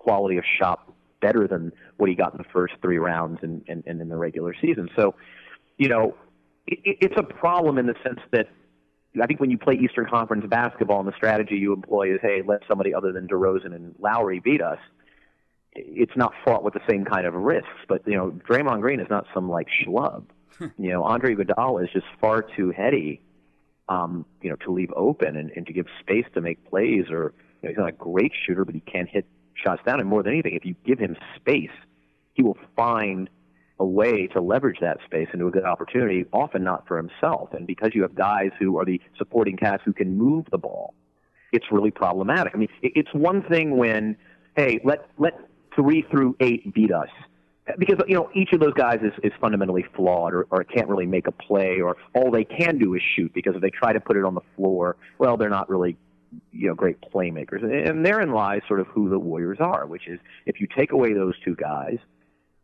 [0.07, 0.79] quality of shot
[1.21, 4.16] better than what he got in the first three rounds and, and, and in the
[4.16, 4.88] regular season.
[4.97, 5.14] So,
[5.79, 6.14] you know,
[6.66, 8.47] it, it's a problem in the sense that
[9.21, 12.42] I think when you play Eastern Conference basketball and the strategy you employ is, hey,
[12.47, 14.79] let somebody other than DeRozan and Lowry beat us,
[15.73, 17.81] it's not fraught with the same kind of risks.
[17.88, 20.25] But, you know, Draymond Green is not some, like, schlub.
[20.61, 23.23] you know, Andre Iguodala is just far too heady,
[23.88, 27.35] um, you know, to leave open and, and to give space to make plays or,
[27.62, 29.27] you know, he's not a great shooter, but he can hit
[29.62, 30.01] shots down.
[30.01, 31.71] And more than anything, if you give him space,
[32.35, 33.29] he will find
[33.79, 37.53] a way to leverage that space into a good opportunity, often not for himself.
[37.53, 40.95] And because you have guys who are the supporting cast who can move the ball,
[41.53, 42.55] it's really problematic.
[42.55, 44.16] I mean, it's one thing when,
[44.57, 45.38] hey, let let
[45.75, 47.09] three through eight beat us.
[47.79, 51.07] Because you know each of those guys is, is fundamentally flawed, or, or can't really
[51.07, 53.33] make a play, or all they can do is shoot.
[53.35, 55.97] Because if they try to put it on the floor, well, they're not really
[56.52, 57.62] you know great playmakers.
[57.62, 61.12] And therein lies sort of who the Warriors are, which is if you take away
[61.12, 61.98] those two guys,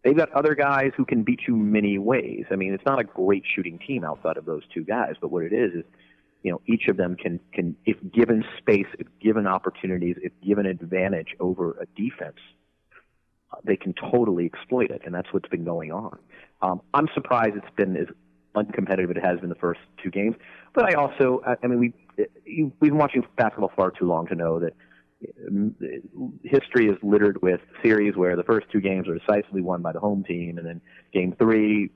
[0.05, 2.45] they've got other guys who can beat you many ways.
[2.51, 5.45] I mean, it's not a great shooting team outside of those two guys, but what
[5.45, 5.85] it is is,
[6.43, 10.67] you know, each of them can can if given space, if given opportunities, if given
[10.67, 12.39] advantage over a defense,
[13.65, 16.19] they can totally exploit it, and that's what's been going on.
[16.63, 18.07] Um, I'm surprised it's been as
[18.55, 20.37] uncompetitive as it has been the first two games,
[20.75, 24.61] but I also, I mean, we we've been watching basketball far too long to know
[24.61, 24.75] that
[26.43, 30.01] history is littered with series where the first two games are decisively won by the
[30.01, 30.81] home team, and then
[31.13, 31.91] game three,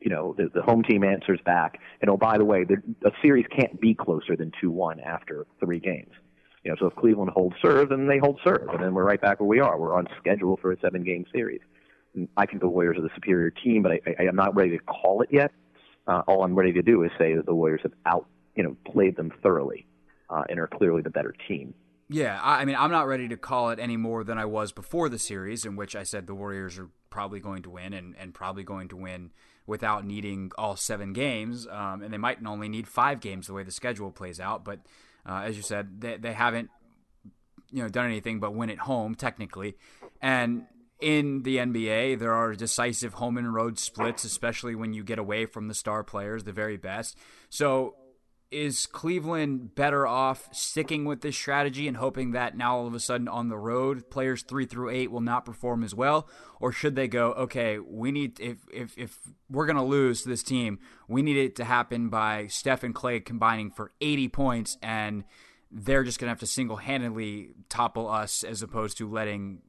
[0.00, 1.80] you know, the, the home team answers back.
[2.00, 5.80] And oh, by the way, the, a series can't be closer than two-one after three
[5.80, 6.12] games.
[6.62, 9.20] You know, so if Cleveland holds serve, then they hold serve, and then we're right
[9.20, 9.76] back where we are.
[9.76, 11.60] We're on schedule for a seven-game series.
[12.14, 14.78] And I think the Warriors are the superior team, but I, I, I'm not ready
[14.78, 15.50] to call it yet.
[16.06, 18.76] Uh, all I'm ready to do is say that the Warriors have out, you know,
[18.90, 19.86] played them thoroughly
[20.30, 21.74] uh, and are clearly the better team.
[22.08, 25.08] Yeah, I mean, I'm not ready to call it any more than I was before
[25.08, 28.34] the series, in which I said the Warriors are probably going to win and, and
[28.34, 29.32] probably going to win
[29.66, 31.66] without needing all seven games.
[31.70, 34.62] Um, and they might only need five games the way the schedule plays out.
[34.64, 34.80] But
[35.26, 36.68] uh, as you said, they, they haven't
[37.70, 39.76] you know done anything but win at home technically.
[40.20, 40.66] And
[41.00, 45.46] in the NBA, there are decisive home and road splits, especially when you get away
[45.46, 47.18] from the star players, the very best.
[47.48, 47.96] So
[48.52, 53.00] is Cleveland better off sticking with this strategy and hoping that now all of a
[53.00, 56.28] sudden on the road players three through eight will not perform as well,
[56.60, 57.32] or should they go?
[57.32, 59.18] Okay, we need if if if
[59.50, 63.24] we're gonna lose to this team, we need it to happen by Steph and Klay
[63.24, 65.24] combining for 80 points, and
[65.70, 69.62] they're just gonna have to single handedly topple us as opposed to letting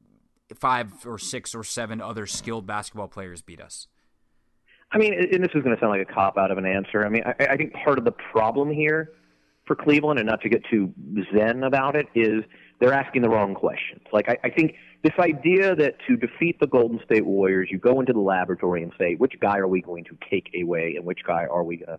[0.54, 3.88] five or six or seven other skilled basketball players beat us.
[4.94, 7.04] I mean, and this is going to sound like a cop out of an answer.
[7.04, 9.10] I mean, I, I think part of the problem here
[9.66, 10.94] for Cleveland, and not to get too
[11.34, 12.44] zen about it, is
[12.78, 14.02] they're asking the wrong questions.
[14.12, 17.98] Like, I, I think this idea that to defeat the Golden State Warriors, you go
[17.98, 21.24] into the laboratory and say, which guy are we going to take away and which
[21.26, 21.98] guy are we going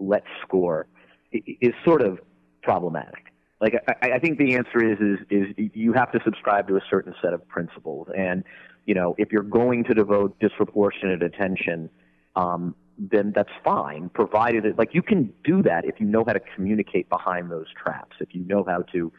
[0.00, 0.88] let score,
[1.30, 2.18] is sort of
[2.62, 3.26] problematic.
[3.60, 6.82] Like, I, I think the answer is, is, is you have to subscribe to a
[6.90, 8.08] certain set of principles.
[8.16, 8.42] And,
[8.84, 11.88] you know, if you're going to devote disproportionate attention–
[12.36, 16.32] um, then that's fine, provided it, like you can do that if you know how
[16.32, 18.16] to communicate behind those traps.
[18.20, 19.12] If you know how to,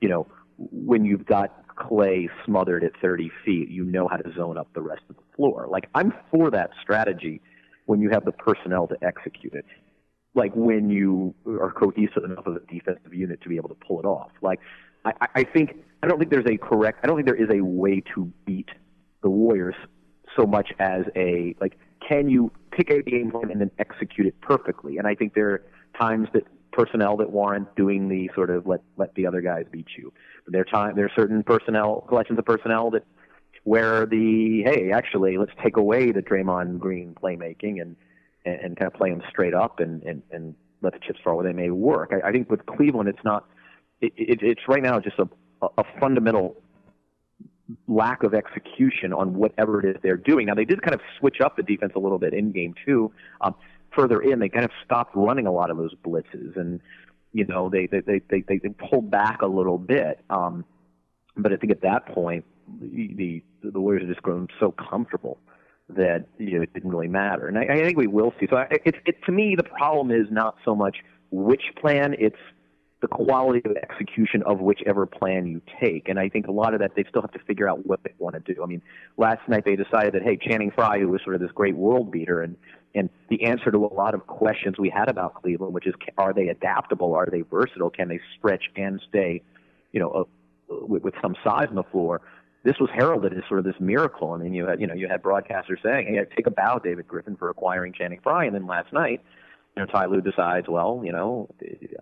[0.00, 0.26] you know,
[0.56, 4.80] when you've got Klay smothered at 30 feet, you know how to zone up the
[4.80, 5.68] rest of the floor.
[5.70, 7.40] Like I'm for that strategy
[7.86, 9.64] when you have the personnel to execute it.
[10.34, 14.00] Like when you are cohesive enough of a defensive unit to be able to pull
[14.00, 14.30] it off.
[14.42, 14.60] Like
[15.04, 17.00] I, I think I don't think there's a correct.
[17.02, 18.68] I don't think there is a way to beat
[19.22, 19.74] the Warriors
[20.36, 24.40] so much as a like can you pick a game plan and then execute it
[24.40, 24.98] perfectly?
[24.98, 25.62] And I think there are
[25.98, 29.88] times that personnel that warrant doing the sort of let let the other guys beat
[29.96, 30.12] you.
[30.44, 33.04] But there are time there are certain personnel collections of personnel that
[33.64, 37.96] where the hey actually let's take away the Draymond Green playmaking and
[38.44, 41.36] and, and kind of play them straight up and and and let the chips fall
[41.36, 42.12] where they may work.
[42.12, 43.46] I, I think with Cleveland it's not
[44.00, 45.28] it, it, it's right now just a
[45.76, 46.62] a fundamental
[47.86, 50.46] lack of execution on whatever it is they're doing.
[50.46, 53.12] Now they did kind of switch up the defense a little bit in game two.
[53.40, 53.54] Um,
[53.94, 56.80] further in, they kind of stopped running a lot of those blitzes, and
[57.32, 60.20] you know they they they they, they pulled back a little bit.
[60.30, 60.64] Um,
[61.36, 62.44] but I think at that point,
[62.80, 63.14] the
[63.62, 65.38] the, the Warriors had just grown so comfortable
[65.90, 67.48] that you know it didn't really matter.
[67.48, 68.46] And I, I think we will see.
[68.48, 70.98] So I, it, it to me the problem is not so much
[71.30, 72.36] which plan; it's
[73.00, 76.08] the quality of execution of whichever plan you take.
[76.08, 78.12] And I think a lot of that they still have to figure out what they
[78.18, 78.62] want to do.
[78.62, 78.82] I mean,
[79.16, 82.10] last night they decided that hey, Channing Frye, who was sort of this great world
[82.10, 82.56] beater, and
[82.94, 86.32] and the answer to a lot of questions we had about Cleveland, which is are
[86.32, 89.42] they adaptable, are they versatile, can they stretch and stay,
[89.92, 90.24] you know, uh,
[90.86, 92.20] with, with some size on the floor.
[92.64, 94.32] This was heralded as sort of this miracle.
[94.32, 97.06] I mean, you had you know you had broadcasters saying, "Hey, take a bow, David
[97.06, 99.20] Griffin, for acquiring Channing Frye," and then last night
[99.78, 101.48] you know, Ty Lue decides, well, you know,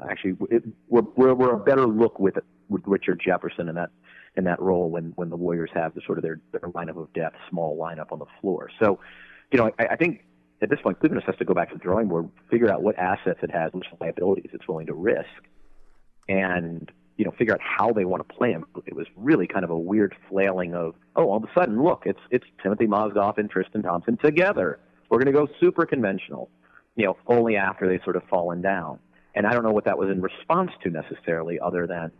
[0.09, 3.91] actually, it, we're, we're we're a better look with it, with Richard Jefferson in that
[4.35, 7.13] in that role when when the Warriors have the sort of their their lineup of
[7.13, 8.71] depth, small lineup on the floor.
[8.81, 8.99] So,
[9.53, 10.25] you know, I, I think
[10.63, 12.99] at this point, Cleveland has to go back to the drawing board, figure out what
[12.99, 15.29] assets it has, which liabilities it's willing to risk,
[16.31, 18.65] and you know, figure out how they want to play him.
[18.87, 22.05] It was really kind of a weird flailing of, oh, all of a sudden, look,
[22.07, 24.79] it's it's Timofey Mozgov and Tristan Thompson together.
[25.11, 26.49] We're going to go super conventional
[26.97, 28.99] you know, only after they've sort of fallen down.
[29.35, 32.11] And I don't know what that was in response to necessarily, other than,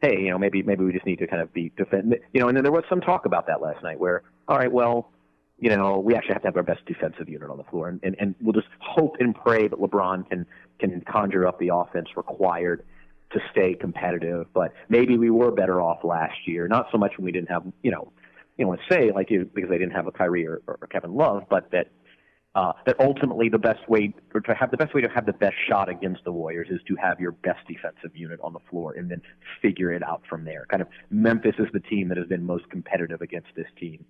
[0.00, 2.48] hey, you know, maybe maybe we just need to kind of be defend, you know.
[2.48, 5.10] And then there was some talk about that last night, where, all right, well,
[5.58, 8.00] you know, we actually have to have our best defensive unit on the floor, and
[8.02, 10.46] and, and we'll just hope and pray that LeBron can
[10.78, 12.82] can conjure up the offense required
[13.32, 14.46] to stay competitive.
[14.54, 17.64] But maybe we were better off last year, not so much when we didn't have,
[17.82, 18.10] you know,
[18.56, 21.44] you know, say like you because they didn't have a Kyrie or, or Kevin Love,
[21.50, 21.88] but that
[22.54, 25.32] uh, that ultimately the best way, or to have the best way to have the
[25.32, 28.94] best shot against the Warriors is to have your best defensive unit on the floor
[28.94, 29.22] and then
[29.62, 30.66] figure it out from there.
[30.68, 34.04] Kind of Memphis is the team that has been most competitive against this team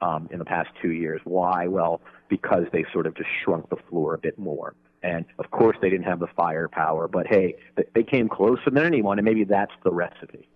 [0.00, 1.20] um, in the past two years.
[1.24, 1.66] Why?
[1.66, 4.74] Well, because they sort of just shrunk the floor a bit more.
[5.02, 7.56] And of course, they didn't have the firepower, but hey,
[7.94, 10.48] they came closer than anyone, and maybe that's the recipe.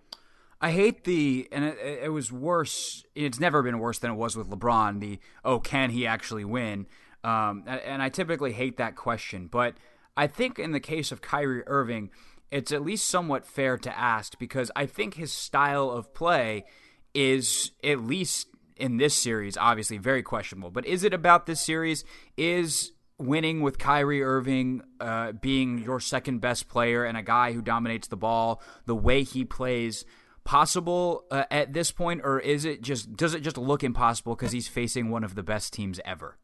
[0.61, 3.05] I hate the, and it, it was worse.
[3.15, 4.99] It's never been worse than it was with LeBron.
[4.99, 6.87] The oh, can he actually win?
[7.23, 9.75] Um, and I typically hate that question, but
[10.15, 12.11] I think in the case of Kyrie Irving,
[12.51, 16.65] it's at least somewhat fair to ask because I think his style of play
[17.13, 20.71] is at least in this series obviously very questionable.
[20.71, 22.03] But is it about this series?
[22.37, 27.61] Is winning with Kyrie Irving uh, being your second best player and a guy who
[27.61, 30.05] dominates the ball the way he plays
[30.45, 34.51] possible uh, at this point, or is it just does it just look impossible because
[34.51, 36.37] he's facing one of the best teams ever?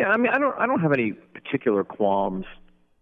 [0.00, 2.46] Yeah, I mean, I don't, I don't have any particular qualms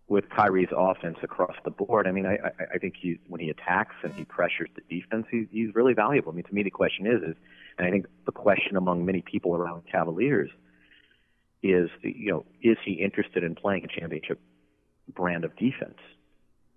[0.08, 2.08] with Kyrie's offense across the board.
[2.08, 5.26] I mean, I, I, I think he, when he attacks and he pressures the defense,
[5.30, 6.32] he's, he's really valuable.
[6.32, 7.36] I mean, to me, the question is, is,
[7.78, 10.50] and I think the question among many people around Cavaliers
[11.62, 14.40] is, you know, is he interested in playing a championship
[15.14, 16.00] brand of defense.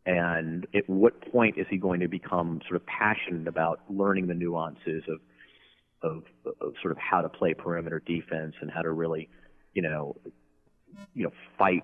[0.05, 4.35] And at what point is he going to become sort of passionate about learning the
[4.35, 5.19] nuances of,
[6.03, 6.23] of,
[6.61, 9.27] of sort of how to play perimeter defense and how to really,
[9.73, 10.15] you know,
[11.13, 11.83] you know, fight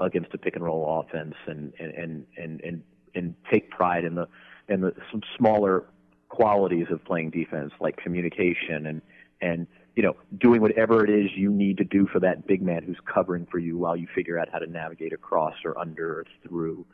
[0.00, 2.82] against a pick and roll offense and and and and
[3.14, 4.26] and take pride in the
[4.68, 5.84] in the some smaller
[6.28, 9.00] qualities of playing defense like communication and
[9.40, 12.82] and you know doing whatever it is you need to do for that big man
[12.82, 16.24] who's covering for you while you figure out how to navigate across or under or
[16.46, 16.84] through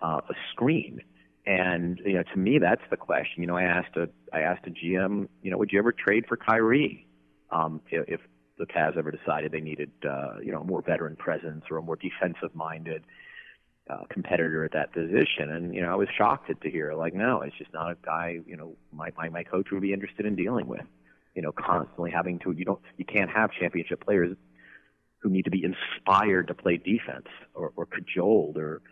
[0.00, 1.00] uh, a screen.
[1.44, 3.42] And you know, to me, that's the question.
[3.42, 6.24] You know, I asked a I asked a GM, you know, would you ever trade
[6.28, 7.06] for Kyrie
[7.50, 8.20] um, if, if
[8.58, 11.82] the Cavs ever decided they needed, uh, you know, a more veteran presence or a
[11.82, 13.04] more defensive-minded
[13.90, 15.50] uh, competitor at that position?
[15.50, 18.40] And you know, I was shocked to hear like, no, it's just not a guy.
[18.46, 20.86] You know, my my, my coach would be interested in dealing with.
[21.34, 24.36] You know, constantly having to you don't you can't have championship players
[25.22, 28.82] who need to be inspired to play defense or, or cajoled or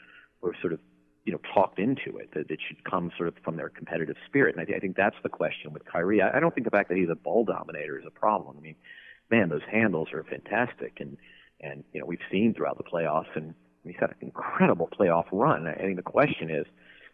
[0.41, 0.81] or sort of
[1.25, 4.57] you know talked into it that it should come sort of from their competitive spirit.
[4.57, 6.23] And I, I think that's the question with Kyrie.
[6.23, 8.57] I, I don't think the fact that he's a ball dominator is a problem.
[8.59, 8.77] I mean,
[9.31, 11.17] man, those handles are fantastic, and
[11.61, 13.55] and you know we've seen throughout the playoffs, and
[13.85, 15.67] he's had an incredible playoff run.
[15.67, 16.67] I think the question is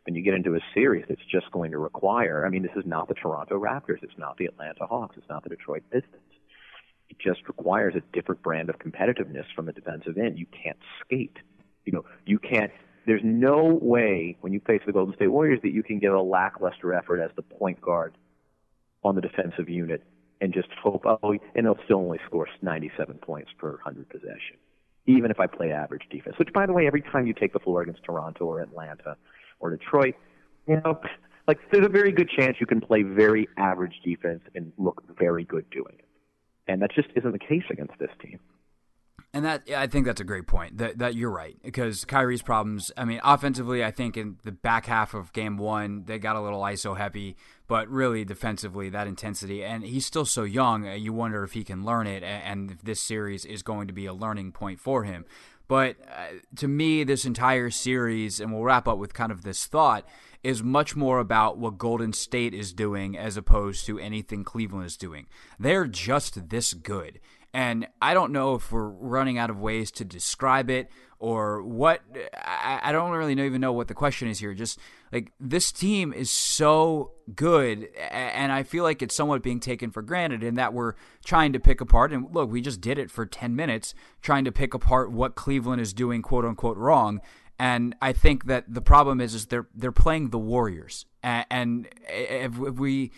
[0.04, 2.46] when you get into a series that's just going to require.
[2.46, 5.42] I mean, this is not the Toronto Raptors, it's not the Atlanta Hawks, it's not
[5.42, 6.22] the Detroit Pistons.
[7.08, 10.38] It just requires a different brand of competitiveness from the defensive end.
[10.38, 11.36] You can't skate.
[11.84, 12.72] You know, you can't
[13.06, 16.20] there's no way when you face the Golden State Warriors that you can give a
[16.20, 18.16] lackluster effort as the point guard
[19.04, 20.02] on the defensive unit
[20.40, 24.56] and just hope, oh, and they'll still only score 97 points per 100 possession,
[25.06, 26.36] even if I play average defense.
[26.38, 29.16] Which, by the way, every time you take the floor against Toronto or Atlanta
[29.60, 30.14] or Detroit,
[30.66, 31.00] you know,
[31.46, 35.44] like there's a very good chance you can play very average defense and look very
[35.44, 36.04] good doing it.
[36.68, 38.40] And that just isn't the case against this team.
[39.32, 40.78] And that I think that's a great point.
[40.78, 42.90] That that you're right because Kyrie's problems.
[42.96, 46.40] I mean, offensively, I think in the back half of Game One they got a
[46.40, 47.36] little ISO heavy,
[47.68, 49.64] but really defensively that intensity.
[49.64, 50.88] And he's still so young.
[50.88, 53.92] Uh, you wonder if he can learn it, and if this series is going to
[53.94, 55.24] be a learning point for him.
[55.68, 59.66] But uh, to me, this entire series, and we'll wrap up with kind of this
[59.66, 60.06] thought,
[60.44, 64.96] is much more about what Golden State is doing as opposed to anything Cleveland is
[64.96, 65.26] doing.
[65.58, 67.18] They're just this good.
[67.52, 70.88] And I don't know if we're running out of ways to describe it
[71.18, 72.02] or what.
[72.34, 74.54] I, I don't really even know what the question is here.
[74.54, 74.78] Just
[75.12, 80.02] like this team is so good, and I feel like it's somewhat being taken for
[80.02, 80.94] granted in that we're
[81.24, 82.12] trying to pick apart.
[82.12, 85.80] And look, we just did it for 10 minutes trying to pick apart what Cleveland
[85.80, 87.20] is doing, quote unquote, wrong.
[87.58, 92.58] And I think that the problem is, is they're they're playing the Warriors, and if
[92.58, 93.12] we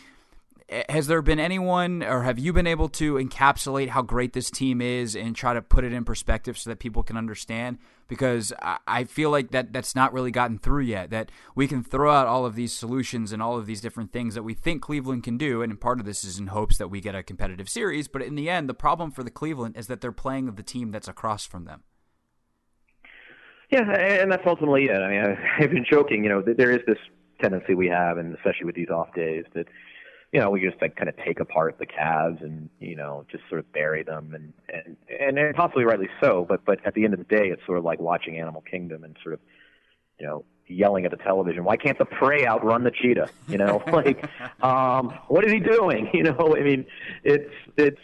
[0.88, 4.82] has there been anyone or have you been able to encapsulate how great this team
[4.82, 8.52] is and try to put it in perspective so that people can understand because
[8.86, 12.26] i feel like that that's not really gotten through yet that we can throw out
[12.26, 15.38] all of these solutions and all of these different things that we think cleveland can
[15.38, 18.22] do and part of this is in hopes that we get a competitive series but
[18.22, 21.08] in the end the problem for the cleveland is that they're playing the team that's
[21.08, 21.82] across from them
[23.70, 24.96] yeah, and that's ultimately it.
[24.96, 26.24] I mean, I've been joking.
[26.24, 26.96] You know, there is this
[27.42, 29.66] tendency we have, and especially with these off days, that
[30.32, 33.44] you know, we just like kind of take apart the Cavs and you know just
[33.48, 36.44] sort of bury them and and and possibly rightly so.
[36.48, 39.04] But but at the end of the day, it's sort of like watching Animal Kingdom
[39.04, 39.40] and sort of
[40.18, 43.28] you know yelling at the television, why can't the prey outrun the cheetah?
[43.48, 44.28] You know, like
[44.62, 46.10] um, what is he doing?
[46.18, 46.84] You know, I mean,
[47.22, 48.00] it's it's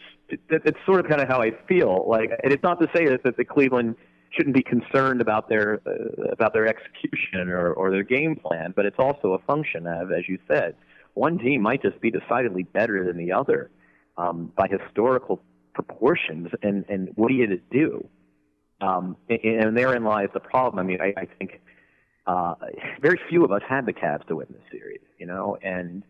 [0.49, 2.07] it's sort of kind of how I feel.
[2.09, 3.97] Like, and it's not to say that, that the Cleveland
[4.31, 8.87] shouldn't be concerned about their uh, about their execution or, or their game plan, but
[8.87, 10.77] it's also a function of, as you said,
[11.15, 13.71] one team might just be decidedly better than the other
[14.17, 15.41] um, by historical
[15.73, 16.49] proportions.
[16.62, 18.09] And, and what do you do?
[18.81, 20.79] Um, and, and therein lies the problem.
[20.79, 21.61] I mean, I, I think
[22.27, 22.55] uh,
[23.01, 26.03] very few of us had the Cavs to win this series, you know, and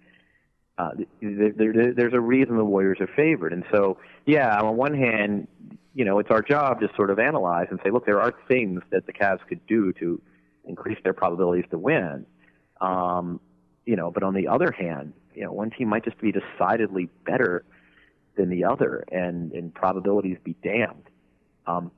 [0.79, 0.91] uh,
[1.21, 3.53] there, there, there's a reason the Warriors are favored.
[3.53, 5.47] And so, yeah, on one hand,
[5.95, 8.83] you know, it's our job to sort of analyze and say, look, there are things
[8.91, 10.21] that the Cavs could do to
[10.65, 12.27] increase their probabilities to win.
[12.81, 13.41] Um,
[13.87, 17.09] you know, but on the other hand, you know, one team might just be decidedly
[17.27, 17.65] better
[18.37, 21.09] than the other, and and probabilities be damned.
[21.67, 21.91] Um,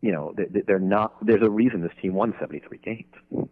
[0.00, 0.34] you know,
[0.66, 1.14] they're not.
[1.24, 3.48] There's a reason this team won 73 games.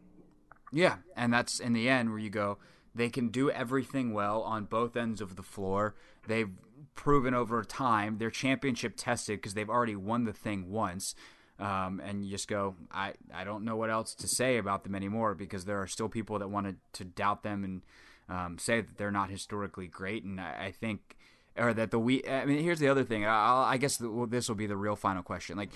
[0.72, 2.58] Yeah, and that's in the end where you go.
[2.94, 5.94] They can do everything well on both ends of the floor.
[6.26, 6.50] They've
[6.94, 11.14] proven over time they're championship tested because they've already won the thing once.
[11.58, 14.94] Um, and you just go, I, I don't know what else to say about them
[14.94, 17.82] anymore because there are still people that wanted to doubt them and
[18.28, 20.22] um, say that they're not historically great.
[20.22, 21.16] And I, I, think,
[21.56, 23.24] or that the we, I mean, here's the other thing.
[23.24, 25.56] I'll, i guess the, well, this will be the real final question.
[25.56, 25.70] Like,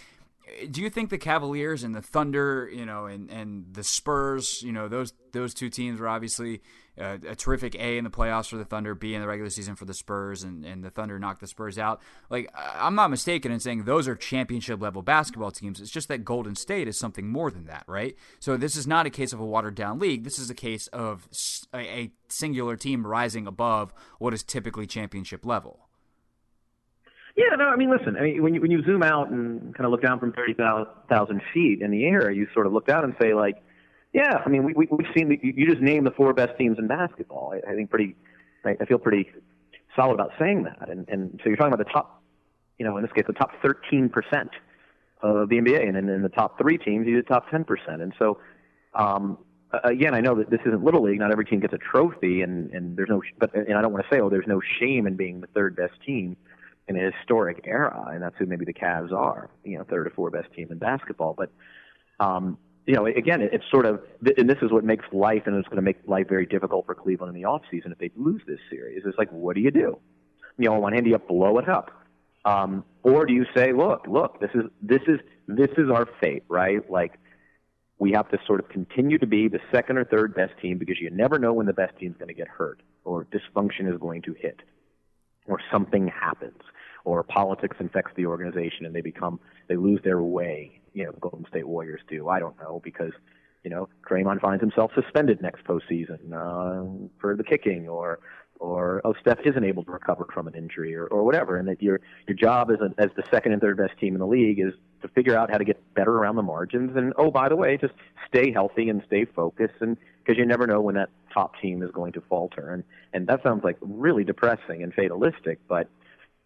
[0.70, 4.72] do you think the Cavaliers and the Thunder, you know, and and the Spurs, you
[4.72, 6.60] know, those those two teams were obviously
[7.00, 9.84] a terrific A in the playoffs for the Thunder, B in the regular season for
[9.84, 12.00] the Spurs, and, and the Thunder knocked the Spurs out.
[12.28, 15.80] Like I'm not mistaken in saying those are championship level basketball teams.
[15.80, 18.16] It's just that Golden State is something more than that, right?
[18.38, 20.24] So this is not a case of a watered down league.
[20.24, 21.28] This is a case of
[21.72, 25.86] a, a singular team rising above what is typically championship level.
[27.36, 29.86] Yeah, no, I mean, listen, I mean, when you when you zoom out and kind
[29.86, 33.04] of look down from thirty thousand feet in the air, you sort of look down
[33.04, 33.62] and say, like,
[34.12, 36.78] yeah, I mean, we, we we've seen the, you just named the four best teams
[36.78, 37.54] in basketball.
[37.54, 38.16] I, I think pretty,
[38.64, 39.30] I, I feel pretty
[39.94, 40.88] solid about saying that.
[40.88, 42.22] And and so you're talking about the top,
[42.78, 44.50] you know, in this case, the top thirteen percent
[45.22, 48.02] of the NBA, and then in the top three teams, you the top ten percent.
[48.02, 48.38] And so,
[48.94, 49.38] um,
[49.84, 51.20] again, I know that this isn't little league.
[51.20, 54.04] Not every team gets a trophy, and and there's no, but and I don't want
[54.04, 56.36] to say, oh, there's no shame in being the third best team
[56.88, 60.10] in a historic era, and that's who maybe the Cavs are, you know, third or
[60.10, 61.34] fourth best team in basketball.
[61.38, 61.52] But,
[62.18, 62.58] um,
[62.90, 64.00] you know, again, it's sort of,
[64.36, 66.94] and this is what makes life, and it's going to make life very difficult for
[66.96, 69.04] Cleveland in the off season if they lose this series.
[69.06, 70.00] It's like, what do you do?
[70.58, 71.92] You know, on one hand, do you blow it up,
[72.44, 76.42] um, or do you say, look, look, this is this is this is our fate,
[76.48, 76.90] right?
[76.90, 77.12] Like,
[78.00, 80.96] we have to sort of continue to be the second or third best team because
[81.00, 84.22] you never know when the best team's going to get hurt or dysfunction is going
[84.22, 84.62] to hit
[85.46, 86.58] or something happens
[87.04, 89.38] or politics infects the organization and they become
[89.68, 90.79] they lose their way.
[90.92, 92.28] You know, Golden State Warriors do.
[92.28, 93.12] I don't know because
[93.64, 98.18] you know Draymond finds himself suspended next postseason uh, for the kicking, or
[98.60, 101.56] or oh Steph isn't able to recover from an injury, or, or whatever.
[101.56, 104.20] And that your your job as a, as the second and third best team in
[104.20, 106.96] the league is to figure out how to get better around the margins.
[106.96, 107.94] And oh by the way, just
[108.28, 111.90] stay healthy and stay focused, and because you never know when that top team is
[111.90, 112.70] going to falter.
[112.72, 115.88] And and that sounds like really depressing and fatalistic, but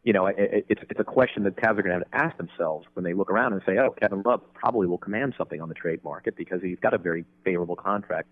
[0.05, 2.36] you know, it, it's it's a question that Cavs are going to have to ask
[2.36, 5.68] themselves when they look around and say, "Oh, Kevin Love probably will command something on
[5.68, 8.28] the trade market because he's got a very favorable contract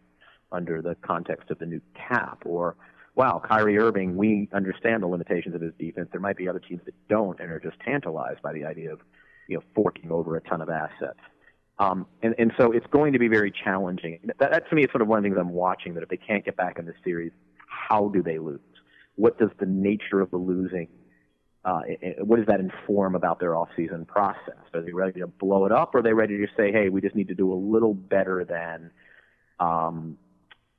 [0.53, 2.77] under the context of the new cap." Or,
[3.15, 6.11] "Wow, Kyrie Irving, we understand the limitations of his defense.
[6.13, 9.01] There might be other teams that don't and are just tantalized by the idea of,
[9.49, 11.21] you know, forking over a ton of assets."
[11.79, 14.21] Um, and, and so it's going to be very challenging.
[14.39, 15.95] That, that to me is sort of one of the things I'm watching.
[15.95, 17.33] That if they can't get back in this series,
[17.67, 18.61] how do they lose?
[19.17, 20.89] What does the nature of the losing
[21.65, 21.81] uh,
[22.19, 24.59] what does that inform about their off-season process?
[24.75, 27.01] Are they ready to blow it up, or are they ready to say, "Hey, we
[27.01, 28.91] just need to do a little better than,
[29.61, 30.19] um,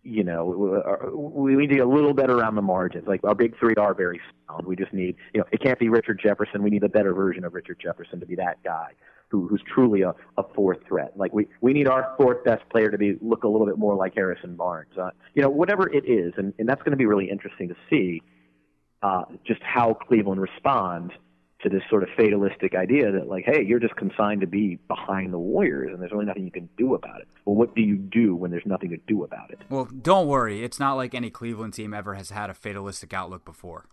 [0.03, 3.07] you know, we need to get a little better around the margins.
[3.07, 4.65] Like our big three are very sound.
[4.65, 6.61] We just need, you know, it can't be Richard Jefferson.
[6.61, 8.91] We need a better version of Richard Jefferson to be that guy
[9.29, 11.13] who, who's truly a, a fourth threat.
[11.15, 13.95] Like we we need our fourth best player to be look a little bit more
[13.95, 14.91] like Harrison Barnes.
[14.97, 17.75] Uh, you know, whatever it is, and and that's going to be really interesting to
[17.89, 18.21] see
[19.03, 21.13] uh, just how Cleveland responds
[21.61, 25.33] to this sort of fatalistic idea that like, hey, you're just consigned to be behind
[25.33, 27.27] the Warriors, and there's really nothing you can do about it.
[27.45, 29.59] Well, what do you do when there's nothing to do about it?
[29.69, 33.45] Well, don't worry, it's not like any Cleveland team ever has had a fatalistic outlook
[33.45, 33.85] before.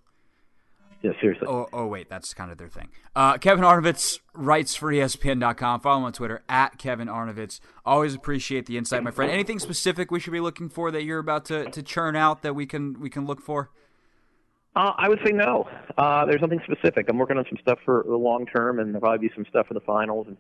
[1.03, 1.47] Yeah, seriously.
[1.49, 2.91] Oh, oh wait, that's kind of their thing.
[3.17, 5.81] Uh, Kevin Arnovitz writes for ESPN.com.
[5.81, 7.59] Follow him on Twitter at Kevin Arnovitz.
[7.87, 9.33] Always appreciate the insight, my friend.
[9.33, 12.55] Anything specific we should be looking for that you're about to, to churn out that
[12.55, 13.71] we can we can look for?
[14.77, 15.69] Uh, I would say no.
[15.99, 17.07] Uh, there's nothing specific.
[17.09, 19.67] I'm working on some stuff for the long term, and there'll probably be some stuff
[19.67, 20.37] for the finals and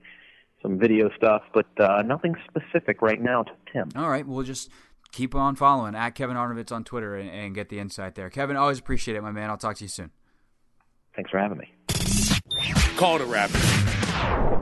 [0.63, 3.89] some video stuff, but uh, nothing specific right now to Tim.
[3.97, 4.71] All right, we'll just
[5.11, 8.31] keep on following at Kevin Arnovitz on Twitter and, and get the insight there.
[8.31, 9.51] Kevin, always appreciate it, my man.
[9.51, 10.11] I'll talk to you soon.
[11.17, 11.73] Thanks for having me.
[12.97, 13.51] Call it a wrap.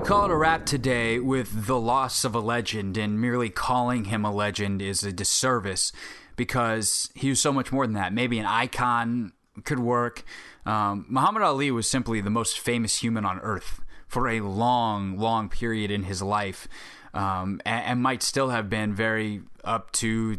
[0.04, 4.24] Call it a wrap today with the loss of a legend, and merely calling him
[4.24, 5.92] a legend is a disservice
[6.36, 8.12] because he was so much more than that.
[8.12, 9.32] Maybe an icon
[9.64, 10.24] could work.
[10.66, 15.48] Um, Muhammad Ali was simply the most famous human on earth for a long, long
[15.48, 16.66] period in his life,
[17.14, 20.38] um, and, and, might still have been very up to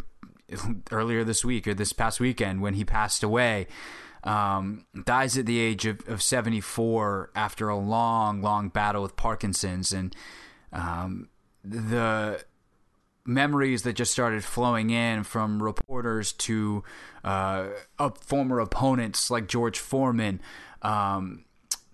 [0.92, 3.68] earlier this week or this past weekend when he passed away.
[4.24, 9.94] Um, dies at the age of, of 74 after a long, long battle with Parkinson's.
[9.94, 10.16] And
[10.74, 11.30] um,
[11.64, 12.44] the
[13.30, 16.84] memories that just started flowing in from reporters to
[17.24, 17.68] uh,
[18.20, 20.42] former opponents like George Foreman,
[20.82, 21.46] um,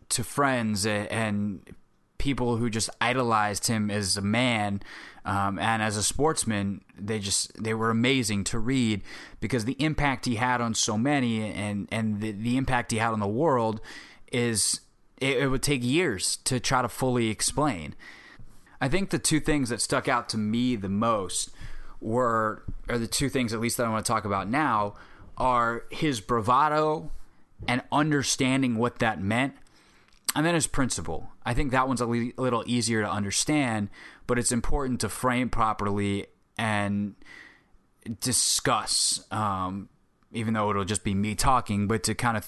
[0.09, 1.75] to friends and, and,
[2.17, 4.81] people who just idolized him as a man
[5.25, 6.81] um, and as a sportsman.
[6.97, 9.03] They just they were amazing to read
[9.41, 13.11] because the impact he had on so many and and the, the impact he had
[13.11, 13.79] on the world
[14.31, 14.79] is
[15.19, 17.93] it, it would take years to try to fully explain.
[18.79, 21.51] I think the two things that stuck out to me the most
[22.01, 24.95] were, are the two things at least that I want to talk about now,
[25.37, 27.11] are his bravado
[27.67, 29.53] and understanding what that meant,
[30.35, 31.29] and then his principle.
[31.45, 33.89] I think that one's a le- little easier to understand,
[34.27, 37.15] but it's important to frame properly and
[38.19, 39.89] discuss um,
[40.31, 42.47] even though it'll just be me talking, but to kind of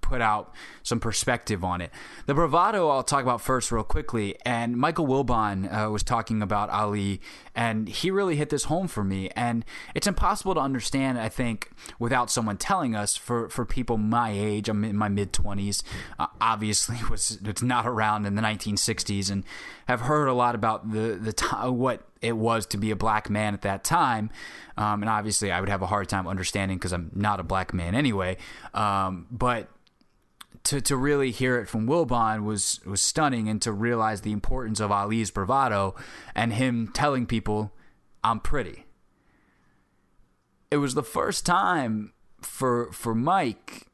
[0.00, 0.52] put out
[0.82, 1.90] some perspective on it.
[2.26, 4.36] The bravado I'll talk about first, real quickly.
[4.44, 7.20] And Michael Wilbon uh, was talking about Ali,
[7.54, 9.30] and he really hit this home for me.
[9.36, 9.64] And
[9.94, 13.16] it's impossible to understand, I think, without someone telling us.
[13.16, 15.82] For for people my age, I'm in my mid twenties.
[16.18, 19.44] Uh, obviously, was it's not around in the 1960s, and
[19.86, 23.30] have heard a lot about the the time what it was to be a black
[23.30, 24.30] man at that time.
[24.76, 27.72] Um, and obviously, I would have a hard time understanding because I'm not a black
[27.72, 28.36] man anyway.
[28.74, 29.68] Um, but
[30.64, 34.80] to, to really hear it from Wilbon was was stunning, and to realize the importance
[34.80, 35.94] of Ali's bravado
[36.34, 37.72] and him telling people,
[38.22, 38.84] "I'm pretty."
[40.70, 43.86] It was the first time for for Mike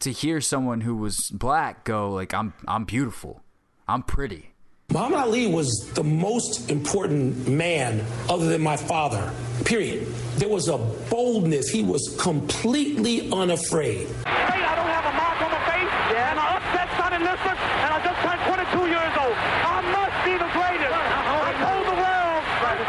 [0.00, 3.42] to hear someone who was black go like, "I'm I'm beautiful,
[3.88, 4.53] I'm pretty."
[4.92, 9.32] Muhammad Ali was the most important man other than my father,
[9.64, 10.06] period.
[10.36, 10.78] There was a
[11.10, 11.68] boldness.
[11.68, 14.06] He was completely unafraid.
[14.26, 16.30] I don't have a mark on my face, yeah.
[16.30, 19.34] and I upset Sonny Liston, and I just turned 22 years old.
[19.34, 20.94] I must be the greatest.
[20.94, 22.42] I told the world,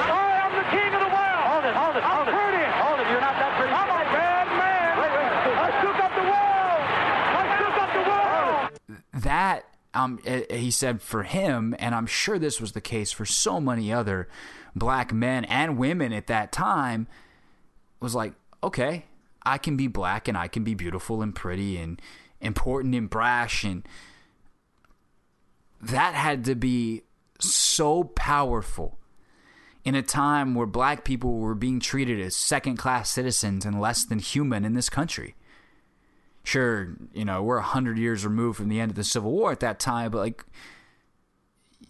[0.06, 1.41] I am the king of the world.
[1.50, 2.34] Hold it, hold it, hold it.
[2.38, 2.66] Pretty.
[2.86, 3.74] Hold it, you're not that pretty.
[3.74, 4.91] I'm a bad man.
[5.02, 5.32] Wait, wait.
[5.58, 6.82] I shook up the world.
[7.34, 8.70] I shook up the world.
[9.26, 9.64] That
[9.96, 10.20] um,
[10.50, 14.28] he said for him, and I'm sure this was the case for so many other
[14.76, 17.08] black men and women at that time,
[18.00, 18.34] was like,
[18.64, 19.06] okay,
[19.43, 22.02] I can be black and I can be beautiful and pretty and
[22.41, 23.64] important and brash.
[23.64, 23.88] And
[25.82, 27.04] that had to be
[27.39, 28.98] so powerful
[29.84, 34.04] in a time where black people were being treated as second class citizens and less
[34.04, 35.36] than human in this country
[36.46, 39.60] sure, you know, we're 100 years removed from the end of the Civil War at
[39.60, 40.46] that time, but like,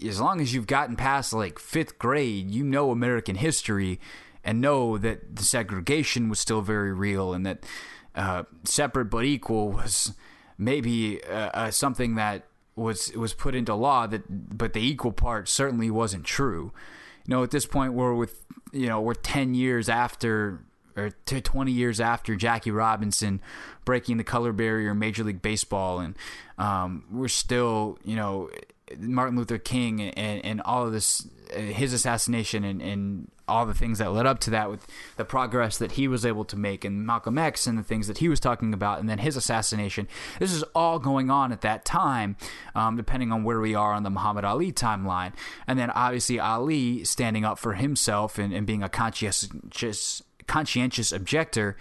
[0.05, 3.99] as long as you've gotten past like fifth grade, you know American history
[4.43, 7.65] and know that the segregation was still very real and that
[8.13, 10.13] uh, separate but equal was
[10.57, 12.43] maybe uh, uh, something that
[12.75, 16.71] was was put into law that but the equal part certainly wasn't true.
[17.25, 20.61] You know, at this point we're with you know, we're 10 years after
[20.95, 23.41] or 20 years after Jackie Robinson
[23.83, 26.15] breaking the color barrier in Major League Baseball, and
[26.57, 28.49] um, we're still, you know,
[28.99, 33.73] Martin Luther King and, and all of this, uh, his assassination and, and all the
[33.73, 34.85] things that led up to that with
[35.17, 38.19] the progress that he was able to make and Malcolm X and the things that
[38.19, 40.07] he was talking about and then his assassination.
[40.39, 42.37] This is all going on at that time,
[42.73, 45.33] um, depending on where we are on the Muhammad Ali timeline.
[45.67, 51.75] And then obviously Ali standing up for himself and, and being a conscientious conscientious objector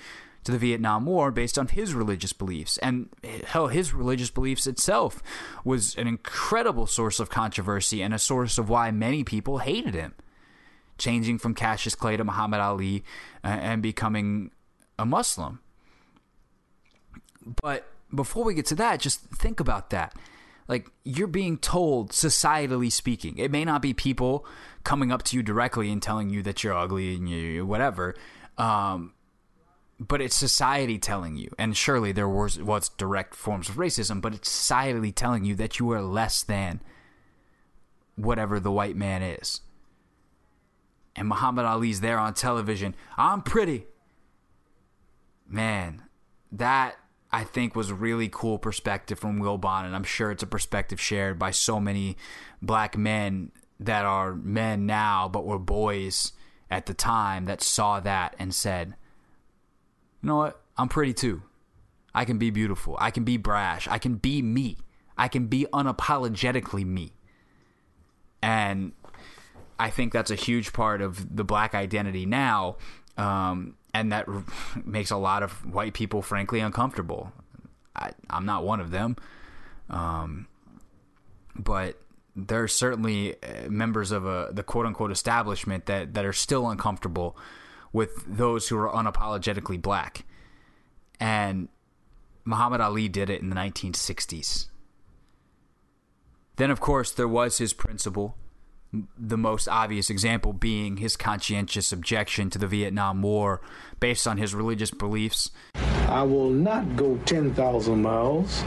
[0.45, 2.79] to the Vietnam War based on his religious beliefs.
[2.79, 3.09] And
[3.47, 5.23] hell, his religious beliefs itself
[5.65, 10.15] was an incredible source of controversy and a source of why many people hated him.
[10.97, 13.05] Changing from Cassius Clay to Muhammad Ali
[13.43, 14.53] uh, and becoming
[14.99, 15.59] a Muslim.
[17.63, 20.15] But before we get to that, just think about that.
[20.69, 24.47] Like, you're being told, societally speaking, it may not be people
[24.85, 28.15] coming up to you directly and telling you that you're ugly and you whatever
[28.59, 29.15] um,
[29.99, 34.35] but it's society telling you, and surely there was was direct forms of racism, but
[34.35, 36.81] it's society telling you that you are less than
[38.17, 39.61] whatever the white man is.
[41.17, 42.95] And Muhammad Ali's there on television.
[43.17, 43.87] I'm pretty.
[45.49, 46.03] Man,
[46.51, 46.97] that
[47.31, 51.01] I think was a really cool perspective from Wilbon, and I'm sure it's a perspective
[51.01, 52.17] shared by so many
[52.63, 56.33] black men that are men now, but were boys
[56.75, 58.95] at the time that saw that and said,
[60.21, 60.61] you know what?
[60.77, 61.43] I'm pretty too.
[62.13, 62.97] I can be beautiful.
[62.99, 63.87] I can be brash.
[63.87, 64.79] I can be me.
[65.17, 67.13] I can be unapologetically me.
[68.43, 68.91] And
[69.79, 72.77] I think that's a huge part of the black identity now.
[73.17, 74.27] Um, and that
[74.85, 77.33] makes a lot of white people, frankly, uncomfortable.
[77.95, 79.17] I, am not one of them.
[79.89, 80.49] Um,
[81.55, 82.01] but
[82.37, 86.69] there are certainly uh, members of a, the quote unquote establishment that, that are still
[86.69, 87.37] uncomfortable
[87.93, 90.25] with those who are unapologetically black.
[91.21, 91.69] And
[92.45, 94.67] Muhammad Ali did it in the 1960s.
[96.57, 98.37] Then, of course, there was his principle,
[99.19, 103.61] the most obvious example being his conscientious objection to the Vietnam War
[103.99, 105.51] based on his religious beliefs.
[106.09, 108.63] I will not go 10,000 miles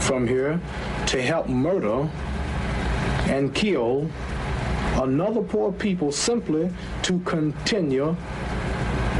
[0.00, 0.60] from here
[1.06, 2.10] to help murder
[3.26, 4.10] and kill
[4.94, 6.70] another poor people simply
[7.02, 8.16] to continue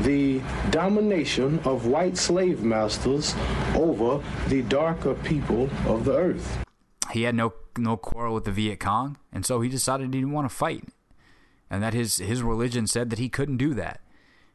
[0.02, 0.40] the
[0.70, 3.34] domination of white slave masters
[3.74, 6.64] over the darker people of the earth.
[7.12, 10.32] he had no no quarrel with the Viet Cong, and so he decided he didn't
[10.32, 10.84] want to fight,
[11.68, 14.00] and that his his religion said that he couldn't do that.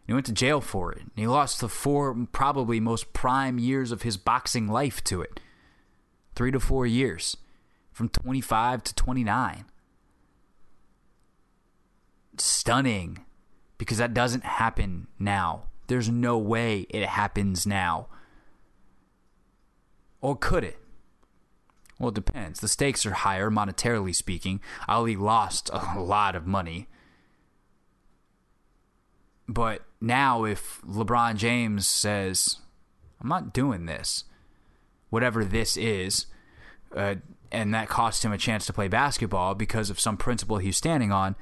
[0.02, 1.02] And He went to jail for it.
[1.02, 5.40] And he lost the four probably most prime years of his boxing life to it.
[6.36, 7.38] Three to four years,
[7.92, 9.66] from 25 to 29.
[12.38, 13.26] Stunning,
[13.78, 15.64] because that doesn't happen now.
[15.88, 18.08] There's no way it happens now.
[20.22, 20.80] Or could it?
[22.00, 22.60] Well, it depends.
[22.60, 24.62] The stakes are higher, monetarily speaking.
[24.88, 26.88] Ali lost a lot of money.
[29.48, 32.58] But now, if LeBron James says,
[33.20, 34.24] I'm not doing this,
[35.10, 36.26] whatever this is,
[36.96, 37.16] uh,
[37.52, 41.12] and that cost him a chance to play basketball because of some principle he's standing
[41.12, 41.36] on,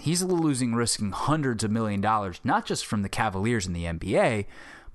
[0.00, 4.46] he's losing risking hundreds of million dollars, not just from the Cavaliers in the NBA,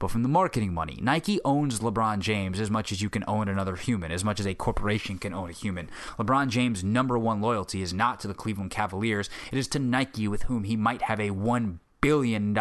[0.01, 0.97] but from the marketing money.
[0.99, 4.47] Nike owns LeBron James as much as you can own another human, as much as
[4.47, 5.89] a corporation can own a human.
[6.17, 10.27] LeBron James' number one loyalty is not to the Cleveland Cavaliers, it is to Nike,
[10.27, 12.57] with whom he might have a $1 billion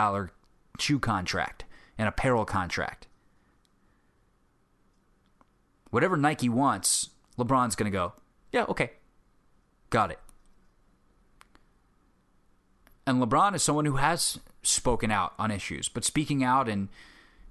[0.78, 1.64] shoe contract,
[1.96, 3.06] an apparel contract.
[5.90, 8.12] Whatever Nike wants, LeBron's going to go,
[8.52, 8.92] yeah, okay,
[9.90, 10.18] got it.
[13.06, 16.88] And LeBron is someone who has spoken out on issues, but speaking out and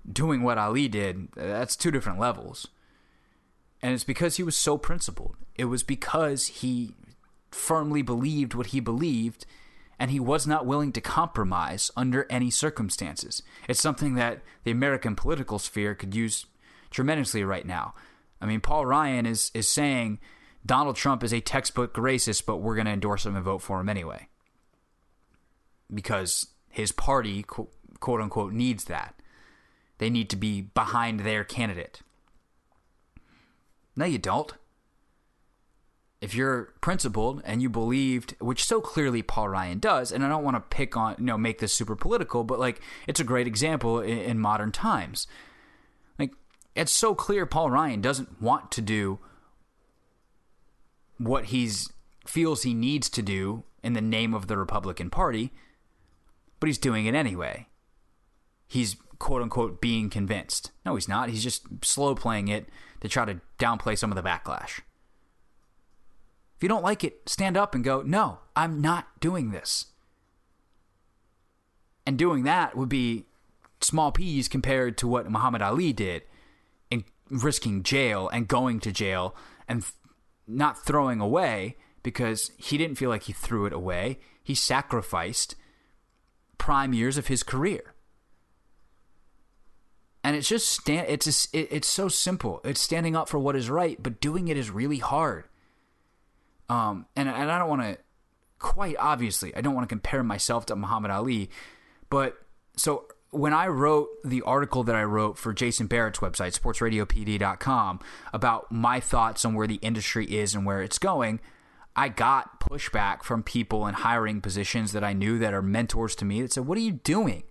[0.10, 2.68] doing what Ali did, that's two different levels.
[3.82, 5.36] And it's because he was so principled.
[5.56, 6.96] It was because he
[7.52, 9.46] firmly believed what he believed
[10.00, 13.44] and he was not willing to compromise under any circumstances.
[13.68, 16.46] It's something that the American political sphere could use
[16.90, 17.94] tremendously right now.
[18.42, 20.20] I mean, Paul Ryan is is saying
[20.66, 23.80] Donald Trump is a textbook racist, but we're going to endorse him and vote for
[23.80, 24.28] him anyway.
[25.94, 29.16] Because his party, quote unquote, needs that.
[29.98, 32.02] They need to be behind their candidate.
[33.96, 34.54] No, you don't.
[36.22, 40.44] If you're principled and you believed, which so clearly Paul Ryan does, and I don't
[40.44, 43.48] want to pick on, you know, make this super political, but like it's a great
[43.48, 45.28] example in, in modern times.
[46.80, 49.20] It's so clear Paul Ryan doesn't want to do
[51.18, 51.92] what he's
[52.26, 55.52] feels he needs to do in the name of the Republican Party,
[56.58, 57.68] but he's doing it anyway.
[58.66, 60.72] He's quote unquote being convinced.
[60.86, 61.28] No, he's not.
[61.28, 62.70] He's just slow playing it
[63.02, 64.80] to try to downplay some of the backlash.
[66.56, 69.88] If you don't like it, stand up and go, no, I'm not doing this.
[72.06, 73.26] And doing that would be
[73.82, 76.24] small peas compared to what Muhammad Ali did
[77.30, 79.36] risking jail and going to jail
[79.68, 79.94] and th-
[80.48, 84.20] not throwing away because he didn't feel like he threw it away.
[84.44, 85.56] He sacrificed
[86.58, 87.94] prime years of his career.
[90.24, 92.62] And it's just stand it's just, it, it's so simple.
[92.64, 95.46] It's standing up for what is right but doing it is really hard.
[96.68, 97.98] Um and, and i don't want to
[98.60, 101.50] quite obviously i don't want to compare myself to muhammad ali
[102.10, 102.38] but
[102.76, 108.00] so when i wrote the article that i wrote for jason barrett's website sportsradiopd.com
[108.34, 111.40] about my thoughts on where the industry is and where it's going
[111.96, 116.26] i got pushback from people in hiring positions that i knew that are mentors to
[116.26, 117.44] me that said what are you doing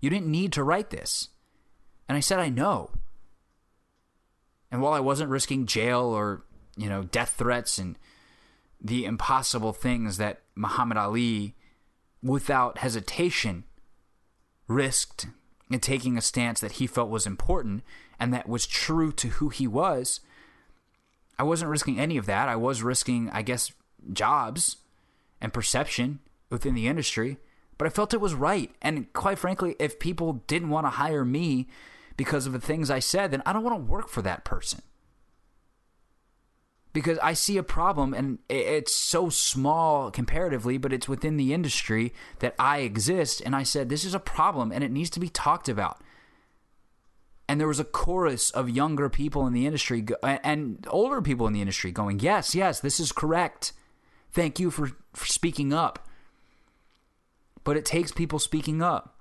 [0.00, 1.28] you didn't need to write this
[2.10, 2.90] and I said, I know.
[4.72, 6.44] And while I wasn't risking jail or,
[6.76, 7.96] you know, death threats and
[8.80, 11.54] the impossible things that Muhammad Ali,
[12.20, 13.62] without hesitation,
[14.70, 15.26] risked
[15.70, 17.82] in taking a stance that he felt was important
[18.18, 20.20] and that was true to who he was,
[21.38, 22.48] I wasn't risking any of that.
[22.48, 23.72] I was risking, I guess,
[24.12, 24.76] jobs
[25.40, 27.38] and perception within the industry,
[27.78, 28.70] but I felt it was right.
[28.82, 31.66] And quite frankly, if people didn't want to hire me
[32.16, 34.82] because of the things I said, then I don't want to work for that person.
[36.92, 42.12] Because I see a problem and it's so small comparatively, but it's within the industry
[42.40, 43.40] that I exist.
[43.44, 46.00] And I said, this is a problem and it needs to be talked about.
[47.48, 51.52] And there was a chorus of younger people in the industry and older people in
[51.52, 53.72] the industry going, yes, yes, this is correct.
[54.32, 56.08] Thank you for, for speaking up.
[57.62, 59.16] But it takes people speaking up.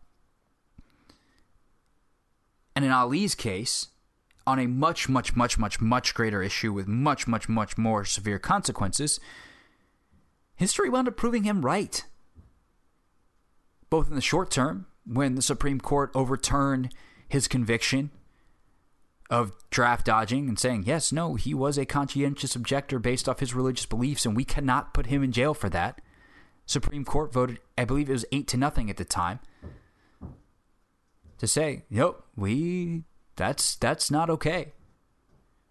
[2.76, 3.88] And in Ali's case,
[4.50, 8.39] on a much, much, much, much, much greater issue with much, much, much more severe
[8.39, 9.20] consequences,
[10.56, 12.04] history wound up proving him right.
[13.91, 16.93] Both in the short term, when the Supreme Court overturned
[17.28, 18.10] his conviction
[19.30, 23.54] of draft dodging and saying, yes, no, he was a conscientious objector based off his
[23.54, 26.02] religious beliefs, and we cannot put him in jail for that.
[26.66, 29.41] Supreme Court voted, I believe it was eight to nothing at the time,
[31.38, 33.04] to say, nope, we
[33.39, 34.73] that's that's not okay."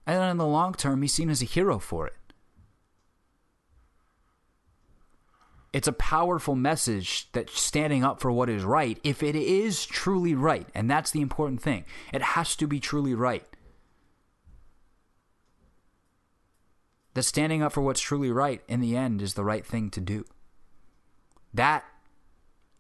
[0.07, 2.15] And in the long term, he's seen as a hero for it.
[5.73, 10.35] It's a powerful message that standing up for what is right, if it is truly
[10.35, 13.47] right, and that's the important thing, it has to be truly right.
[17.13, 20.01] That standing up for what's truly right in the end is the right thing to
[20.01, 20.25] do.
[21.53, 21.85] That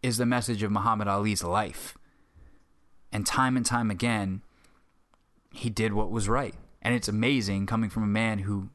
[0.03, 1.99] is the message of Muhammad Ali's life.
[3.12, 4.43] And time and time again,
[5.59, 6.55] he did what was right.
[6.81, 8.71] And it's amazing coming from a man who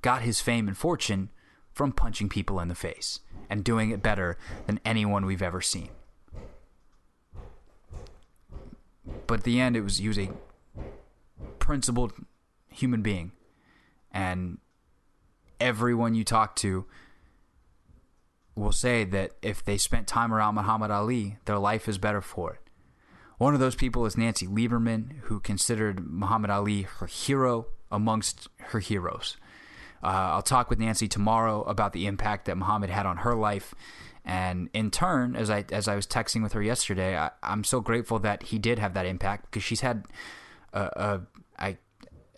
[0.00, 1.30] got his fame and fortune
[1.72, 3.20] from punching people in the face
[3.50, 5.90] and doing it better than anyone we've ever seen.
[9.26, 10.30] But at the end, it was he was a
[11.58, 12.12] principled
[12.68, 13.32] human being,
[14.12, 14.58] and
[15.60, 16.86] everyone you talk to
[18.54, 22.54] will say that if they spent time around Muhammad Ali, their life is better for
[22.54, 22.67] it.
[23.38, 28.80] One of those people is Nancy Lieberman, who considered Muhammad Ali her hero amongst her
[28.80, 29.36] heroes.
[30.02, 33.74] Uh, I'll talk with Nancy tomorrow about the impact that Muhammad had on her life,
[34.24, 37.80] and in turn, as I as I was texting with her yesterday, I, am so
[37.80, 40.04] grateful that he did have that impact because she's had
[40.72, 41.20] a, a
[41.58, 41.78] I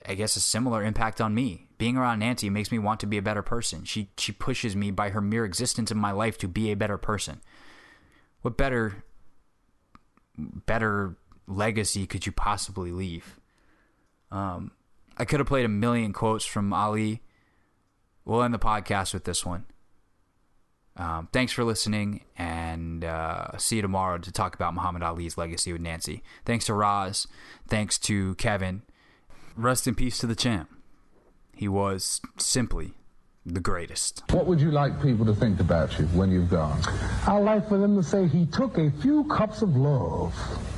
[0.07, 1.67] I guess a similar impact on me.
[1.79, 3.85] Being around Nancy makes me want to be a better person.
[3.85, 6.99] She she pushes me by her mere existence in my life to be a better
[6.99, 7.41] person.
[8.43, 9.05] What better
[10.67, 11.17] better
[11.47, 13.39] legacy could you possibly leave?
[14.31, 14.73] Um,
[15.19, 17.21] I could have played a million quotes from Ali
[18.25, 19.65] we'll end the podcast with this one.
[20.97, 25.73] Um, thanks for listening, and uh, see you tomorrow to talk about Muhammad Ali's legacy
[25.73, 26.23] with Nancy.
[26.45, 27.27] Thanks to Ros.
[27.69, 28.83] Thanks to Kevin.
[29.57, 30.71] Rest in peace to the champ.
[31.55, 32.95] He was simply
[33.47, 34.23] the greatest.
[34.31, 36.81] What would you like people to think about you when you've gone?
[37.27, 40.35] I'd like for them to say he took a few cups of love.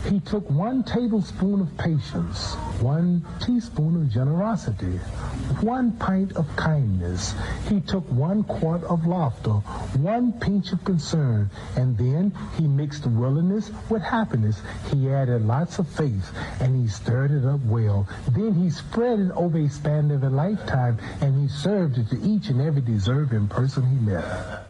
[0.09, 4.98] He took one tablespoon of patience, one teaspoon of generosity,
[5.61, 7.34] one pint of kindness.
[7.68, 9.53] He took one quart of laughter,
[9.98, 14.61] one pinch of concern, and then he mixed willingness with happiness.
[14.92, 18.09] He added lots of faith, and he stirred it up well.
[18.32, 22.20] Then he spread it over a span of a lifetime, and he served it to
[22.22, 24.68] each and every deserving person he met.